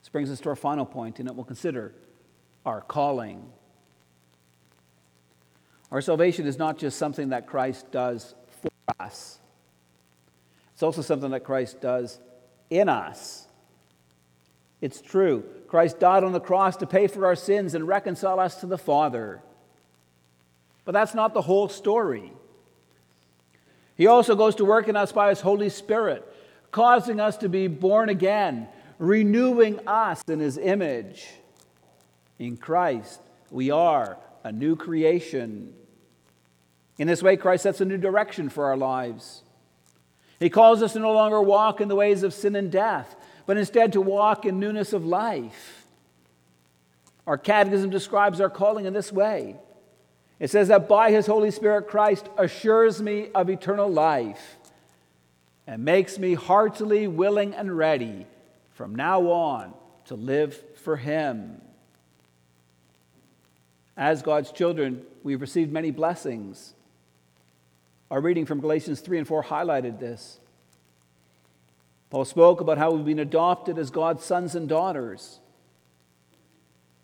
This 0.00 0.08
brings 0.08 0.30
us 0.30 0.40
to 0.40 0.48
our 0.50 0.56
final 0.56 0.84
point, 0.84 1.20
and 1.20 1.28
it 1.28 1.34
will 1.34 1.44
consider 1.44 1.94
our 2.66 2.80
calling. 2.80 3.50
Our 5.90 6.00
salvation 6.00 6.46
is 6.46 6.58
not 6.58 6.78
just 6.78 6.98
something 6.98 7.30
that 7.30 7.46
Christ 7.46 7.90
does 7.92 8.34
for 8.60 8.70
us, 8.98 9.38
it's 10.72 10.82
also 10.82 11.02
something 11.02 11.30
that 11.30 11.44
Christ 11.44 11.80
does 11.80 12.18
in 12.70 12.88
us. 12.88 13.46
It's 14.80 15.00
true. 15.00 15.44
Christ 15.68 16.00
died 16.00 16.24
on 16.24 16.32
the 16.32 16.40
cross 16.40 16.76
to 16.78 16.86
pay 16.86 17.06
for 17.06 17.24
our 17.24 17.36
sins 17.36 17.74
and 17.74 17.86
reconcile 17.86 18.40
us 18.40 18.56
to 18.56 18.66
the 18.66 18.76
Father. 18.76 19.40
But 20.84 20.92
that's 20.92 21.14
not 21.14 21.34
the 21.34 21.42
whole 21.42 21.68
story. 21.68 22.32
He 23.96 24.06
also 24.06 24.34
goes 24.34 24.54
to 24.56 24.64
work 24.64 24.88
in 24.88 24.96
us 24.96 25.12
by 25.12 25.28
His 25.30 25.40
Holy 25.40 25.68
Spirit, 25.68 26.26
causing 26.70 27.20
us 27.20 27.36
to 27.38 27.48
be 27.48 27.66
born 27.66 28.08
again, 28.08 28.68
renewing 28.98 29.80
us 29.86 30.22
in 30.28 30.40
His 30.40 30.58
image. 30.58 31.28
In 32.38 32.56
Christ, 32.56 33.20
we 33.50 33.70
are 33.70 34.18
a 34.44 34.50
new 34.50 34.76
creation. 34.76 35.74
In 36.98 37.06
this 37.06 37.22
way, 37.22 37.36
Christ 37.36 37.64
sets 37.64 37.80
a 37.80 37.84
new 37.84 37.98
direction 37.98 38.48
for 38.48 38.66
our 38.66 38.76
lives. 38.76 39.42
He 40.40 40.50
calls 40.50 40.82
us 40.82 40.94
to 40.94 40.98
no 40.98 41.12
longer 41.12 41.40
walk 41.40 41.80
in 41.80 41.88
the 41.88 41.94
ways 41.94 42.22
of 42.22 42.34
sin 42.34 42.56
and 42.56 42.72
death, 42.72 43.14
but 43.46 43.56
instead 43.56 43.92
to 43.92 44.00
walk 44.00 44.44
in 44.44 44.58
newness 44.58 44.92
of 44.92 45.04
life. 45.04 45.86
Our 47.26 47.38
catechism 47.38 47.90
describes 47.90 48.40
our 48.40 48.50
calling 48.50 48.86
in 48.86 48.92
this 48.92 49.12
way 49.12 49.56
it 50.42 50.50
says 50.50 50.66
that 50.68 50.88
by 50.88 51.12
his 51.12 51.28
Holy 51.28 51.52
Spirit, 51.52 51.86
Christ 51.86 52.28
assures 52.36 53.00
me 53.00 53.28
of 53.32 53.48
eternal 53.48 53.88
life 53.88 54.56
and 55.68 55.84
makes 55.84 56.18
me 56.18 56.34
heartily 56.34 57.06
willing 57.06 57.54
and 57.54 57.78
ready 57.78 58.26
from 58.72 58.96
now 58.96 59.30
on 59.30 59.72
to 60.06 60.16
live 60.16 60.60
for 60.82 60.96
him. 60.96 61.62
As 63.96 64.22
God's 64.22 64.50
children, 64.50 65.02
we've 65.22 65.40
received 65.40 65.70
many 65.70 65.92
blessings. 65.92 66.74
Our 68.10 68.20
reading 68.20 68.44
from 68.44 68.58
Galatians 68.58 68.98
3 68.98 69.18
and 69.18 69.28
4 69.28 69.44
highlighted 69.44 70.00
this. 70.00 70.40
Paul 72.10 72.24
spoke 72.24 72.60
about 72.60 72.78
how 72.78 72.90
we've 72.90 73.04
been 73.04 73.20
adopted 73.20 73.78
as 73.78 73.90
God's 73.90 74.24
sons 74.24 74.56
and 74.56 74.68
daughters. 74.68 75.38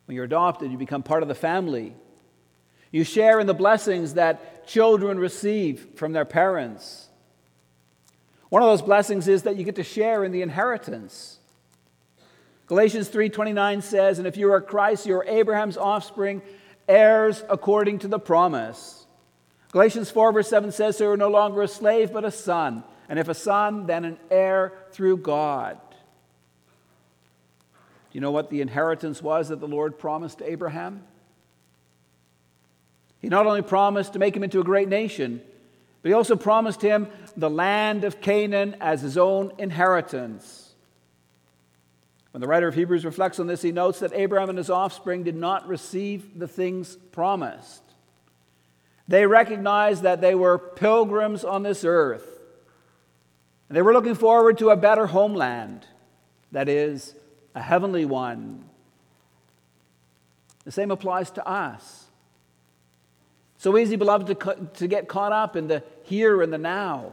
When 0.06 0.16
you're 0.16 0.24
adopted, 0.24 0.72
you 0.72 0.76
become 0.76 1.04
part 1.04 1.22
of 1.22 1.28
the 1.28 1.36
family. 1.36 1.94
You 2.90 3.04
share 3.04 3.38
in 3.38 3.46
the 3.46 3.54
blessings 3.54 4.14
that 4.14 4.66
children 4.66 5.18
receive 5.18 5.88
from 5.96 6.12
their 6.12 6.24
parents. 6.24 7.08
One 8.48 8.62
of 8.62 8.68
those 8.68 8.82
blessings 8.82 9.28
is 9.28 9.42
that 9.42 9.56
you 9.56 9.64
get 9.64 9.76
to 9.76 9.84
share 9.84 10.24
in 10.24 10.32
the 10.32 10.42
inheritance. 10.42 11.38
Galatians 12.66 13.08
3:29 13.08 13.82
says, 13.82 14.18
"And 14.18 14.26
if 14.26 14.36
you 14.36 14.52
are 14.52 14.60
Christ, 14.60 15.06
you 15.06 15.16
are 15.16 15.24
Abraham's 15.24 15.76
offspring, 15.76 16.42
heirs 16.86 17.44
according 17.48 17.98
to 18.00 18.08
the 18.08 18.18
promise." 18.18 19.06
Galatians 19.72 20.10
4 20.10 20.32
verse 20.32 20.48
7 20.48 20.70
says, 20.72 20.96
"So 20.96 21.04
you 21.04 21.10
are 21.10 21.16
no 21.16 21.28
longer 21.28 21.62
a 21.62 21.68
slave, 21.68 22.12
but 22.12 22.24
a 22.24 22.30
son, 22.30 22.84
and 23.08 23.18
if 23.18 23.28
a 23.28 23.34
son, 23.34 23.86
then 23.86 24.04
an 24.04 24.18
heir 24.30 24.72
through 24.92 25.18
God." 25.18 25.78
Do 28.10 28.12
you 28.12 28.22
know 28.22 28.30
what 28.30 28.48
the 28.48 28.62
inheritance 28.62 29.22
was 29.22 29.48
that 29.48 29.60
the 29.60 29.68
Lord 29.68 29.98
promised 29.98 30.40
Abraham? 30.40 31.06
He 33.20 33.28
not 33.28 33.46
only 33.46 33.62
promised 33.62 34.12
to 34.12 34.18
make 34.18 34.36
him 34.36 34.44
into 34.44 34.60
a 34.60 34.64
great 34.64 34.88
nation, 34.88 35.40
but 36.02 36.08
he 36.08 36.14
also 36.14 36.36
promised 36.36 36.80
him 36.80 37.08
the 37.36 37.50
land 37.50 38.04
of 38.04 38.20
Canaan 38.20 38.76
as 38.80 39.00
his 39.02 39.18
own 39.18 39.52
inheritance. 39.58 40.74
When 42.30 42.40
the 42.40 42.46
writer 42.46 42.68
of 42.68 42.74
Hebrews 42.74 43.04
reflects 43.04 43.40
on 43.40 43.46
this, 43.46 43.62
he 43.62 43.72
notes 43.72 44.00
that 44.00 44.12
Abraham 44.12 44.50
and 44.50 44.58
his 44.58 44.70
offspring 44.70 45.24
did 45.24 45.34
not 45.34 45.66
receive 45.66 46.38
the 46.38 46.46
things 46.46 46.96
promised. 47.10 47.82
They 49.08 49.26
recognized 49.26 50.02
that 50.02 50.20
they 50.20 50.34
were 50.34 50.58
pilgrims 50.58 51.42
on 51.42 51.62
this 51.62 51.84
earth. 51.84 52.38
And 53.68 53.76
they 53.76 53.82
were 53.82 53.92
looking 53.92 54.14
forward 54.14 54.58
to 54.58 54.70
a 54.70 54.76
better 54.76 55.06
homeland, 55.06 55.86
that 56.52 56.68
is, 56.68 57.14
a 57.54 57.62
heavenly 57.62 58.04
one. 58.04 58.64
The 60.64 60.72
same 60.72 60.90
applies 60.90 61.30
to 61.32 61.46
us. 61.48 62.07
So 63.58 63.76
easy, 63.76 63.96
beloved, 63.96 64.28
to, 64.28 64.68
to 64.74 64.86
get 64.86 65.08
caught 65.08 65.32
up 65.32 65.56
in 65.56 65.66
the 65.66 65.82
here 66.04 66.42
and 66.42 66.52
the 66.52 66.58
now, 66.58 67.12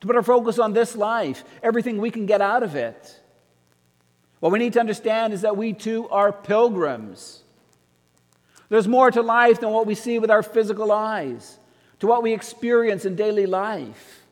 to 0.00 0.06
put 0.06 0.14
our 0.14 0.22
focus 0.22 0.58
on 0.58 0.74
this 0.74 0.94
life, 0.94 1.42
everything 1.62 1.98
we 1.98 2.10
can 2.10 2.26
get 2.26 2.42
out 2.42 2.62
of 2.62 2.76
it. 2.76 3.20
What 4.40 4.52
we 4.52 4.58
need 4.58 4.74
to 4.74 4.80
understand 4.80 5.32
is 5.32 5.40
that 5.40 5.56
we 5.56 5.72
too 5.72 6.06
are 6.10 6.32
pilgrims. 6.32 7.42
There's 8.68 8.86
more 8.86 9.10
to 9.10 9.22
life 9.22 9.60
than 9.60 9.70
what 9.70 9.86
we 9.86 9.94
see 9.94 10.18
with 10.18 10.30
our 10.30 10.42
physical 10.42 10.92
eyes, 10.92 11.58
to 12.00 12.06
what 12.06 12.22
we 12.22 12.34
experience 12.34 13.06
in 13.06 13.16
daily 13.16 13.46
life. 13.46 14.22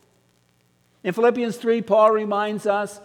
In 1.02 1.14
Philippians 1.14 1.56
3, 1.56 1.80
Paul 1.80 2.10
reminds 2.10 2.66
us, 2.66 3.00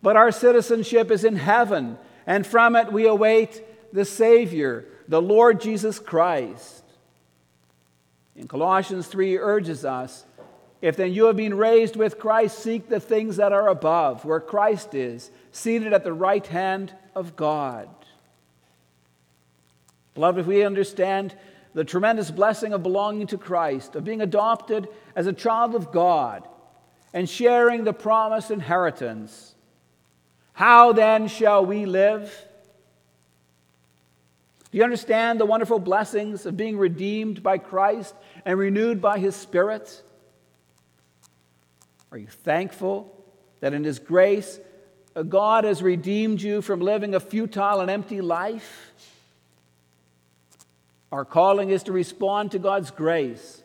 but 0.00 0.16
our 0.16 0.32
citizenship 0.32 1.10
is 1.10 1.24
in 1.24 1.36
heaven, 1.36 1.98
and 2.26 2.46
from 2.46 2.74
it 2.74 2.90
we 2.90 3.06
await 3.06 3.62
the 3.92 4.04
Savior, 4.04 4.86
the 5.08 5.20
Lord 5.20 5.60
Jesus 5.60 5.98
Christ. 5.98 6.84
In 8.38 8.46
Colossians 8.46 9.08
3 9.08 9.36
urges 9.38 9.84
us, 9.84 10.24
if 10.80 10.96
then 10.96 11.12
you 11.12 11.24
have 11.24 11.36
been 11.36 11.54
raised 11.54 11.96
with 11.96 12.20
Christ, 12.20 12.60
seek 12.60 12.88
the 12.88 13.00
things 13.00 13.36
that 13.36 13.52
are 13.52 13.66
above, 13.66 14.24
where 14.24 14.38
Christ 14.38 14.94
is, 14.94 15.32
seated 15.50 15.92
at 15.92 16.04
the 16.04 16.12
right 16.12 16.46
hand 16.46 16.94
of 17.16 17.34
God. 17.34 17.88
Beloved, 20.14 20.38
if 20.38 20.46
we 20.46 20.62
understand 20.62 21.34
the 21.74 21.82
tremendous 21.82 22.30
blessing 22.30 22.72
of 22.72 22.84
belonging 22.84 23.26
to 23.26 23.38
Christ, 23.38 23.96
of 23.96 24.04
being 24.04 24.20
adopted 24.20 24.88
as 25.16 25.26
a 25.26 25.32
child 25.32 25.74
of 25.74 25.90
God, 25.90 26.46
and 27.12 27.28
sharing 27.28 27.82
the 27.82 27.92
promised 27.92 28.52
inheritance, 28.52 29.56
how 30.52 30.92
then 30.92 31.26
shall 31.26 31.66
we 31.66 31.86
live? 31.86 32.32
Do 34.70 34.78
you 34.78 34.84
understand 34.84 35.40
the 35.40 35.46
wonderful 35.46 35.78
blessings 35.78 36.44
of 36.44 36.56
being 36.56 36.76
redeemed 36.76 37.42
by 37.42 37.58
Christ 37.58 38.14
and 38.44 38.58
renewed 38.58 39.00
by 39.00 39.18
His 39.18 39.34
Spirit? 39.34 40.02
Are 42.12 42.18
you 42.18 42.26
thankful 42.26 43.14
that 43.60 43.72
in 43.72 43.84
His 43.84 43.98
grace, 43.98 44.60
uh, 45.16 45.22
God 45.22 45.64
has 45.64 45.82
redeemed 45.82 46.42
you 46.42 46.60
from 46.60 46.80
living 46.80 47.14
a 47.14 47.20
futile 47.20 47.80
and 47.80 47.90
empty 47.90 48.20
life? 48.20 48.92
Our 51.10 51.24
calling 51.24 51.70
is 51.70 51.84
to 51.84 51.92
respond 51.92 52.50
to 52.50 52.58
God's 52.58 52.90
grace 52.90 53.62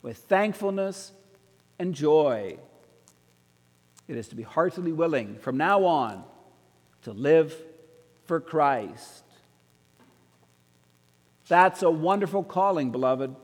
with 0.00 0.16
thankfulness 0.16 1.12
and 1.78 1.94
joy. 1.94 2.56
It 4.08 4.16
is 4.16 4.28
to 4.28 4.34
be 4.34 4.42
heartily 4.42 4.92
willing 4.92 5.36
from 5.38 5.58
now 5.58 5.84
on 5.84 6.24
to 7.02 7.12
live 7.12 7.54
for 8.24 8.40
Christ. 8.40 9.24
That's 11.50 11.82
a 11.82 11.90
wonderful 11.90 12.44
calling, 12.44 12.92
beloved. 12.92 13.34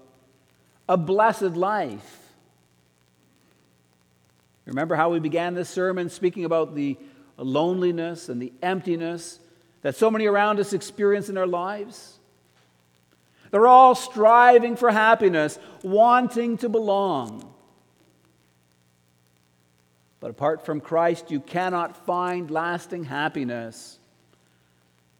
A 0.88 0.96
blessed 0.96 1.56
life. 1.56 2.22
Remember 4.64 4.94
how 4.94 5.10
we 5.10 5.18
began 5.18 5.54
this 5.54 5.68
sermon 5.68 6.08
speaking 6.08 6.44
about 6.44 6.76
the 6.76 6.96
loneliness 7.36 8.28
and 8.28 8.40
the 8.40 8.52
emptiness 8.62 9.40
that 9.82 9.96
so 9.96 10.08
many 10.08 10.26
around 10.26 10.60
us 10.60 10.72
experience 10.72 11.28
in 11.28 11.34
their 11.34 11.48
lives? 11.48 12.20
They're 13.50 13.66
all 13.66 13.96
striving 13.96 14.76
for 14.76 14.92
happiness, 14.92 15.58
wanting 15.82 16.58
to 16.58 16.68
belong. 16.68 17.52
But 20.20 20.30
apart 20.30 20.64
from 20.64 20.80
Christ, 20.80 21.32
you 21.32 21.40
cannot 21.40 22.06
find 22.06 22.52
lasting 22.52 23.02
happiness. 23.02 23.98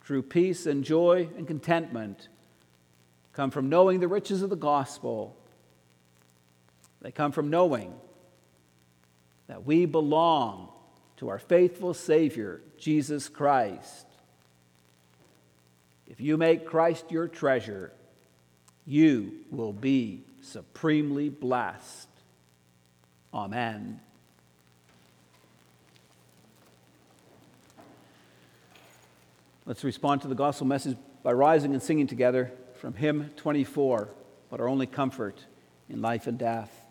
True 0.03 0.23
peace 0.23 0.67
and 0.67 0.85
joy 0.85 1.29
and 1.37 1.49
contentment 1.49 2.29
come 3.37 3.51
from 3.51 3.69
knowing 3.69 4.01
the 4.01 4.09
riches 4.09 4.41
of 4.41 4.49
the 4.49 4.57
gospel. 4.57 5.37
They 7.03 7.13
come 7.13 7.33
from 7.33 7.51
knowing 7.51 7.93
that 9.47 9.67
we 9.67 9.85
belong 9.85 10.71
to 11.19 11.29
our 11.29 11.39
faithful 11.39 11.93
Savior, 11.93 12.63
Jesus 12.79 13.29
Christ. 13.29 14.07
If 16.07 16.19
you 16.19 16.39
make 16.39 16.65
Christ 16.65 17.11
your 17.11 17.29
treasure, 17.29 17.93
you 18.87 19.35
will 19.51 19.75
be 19.75 20.25
supremely 20.41 21.29
blessed. 21.29 22.09
Amen. 23.35 24.01
Let's 29.67 29.85
respond 29.85 30.23
to 30.23 30.29
the 30.29 30.35
gospel 30.35 30.67
message 30.67 30.97
by 31.23 31.33
rising 31.33 31.75
and 31.75 31.83
singing 31.83 32.07
together 32.07 32.51
from 32.77 32.95
hymn 32.95 33.31
24, 33.37 34.09
but 34.51 34.61
our 34.61 34.69
only 34.69 34.87
comfort 34.87 35.45
in 35.89 36.01
life 36.01 36.27
and 36.27 36.39
death. 36.39 36.86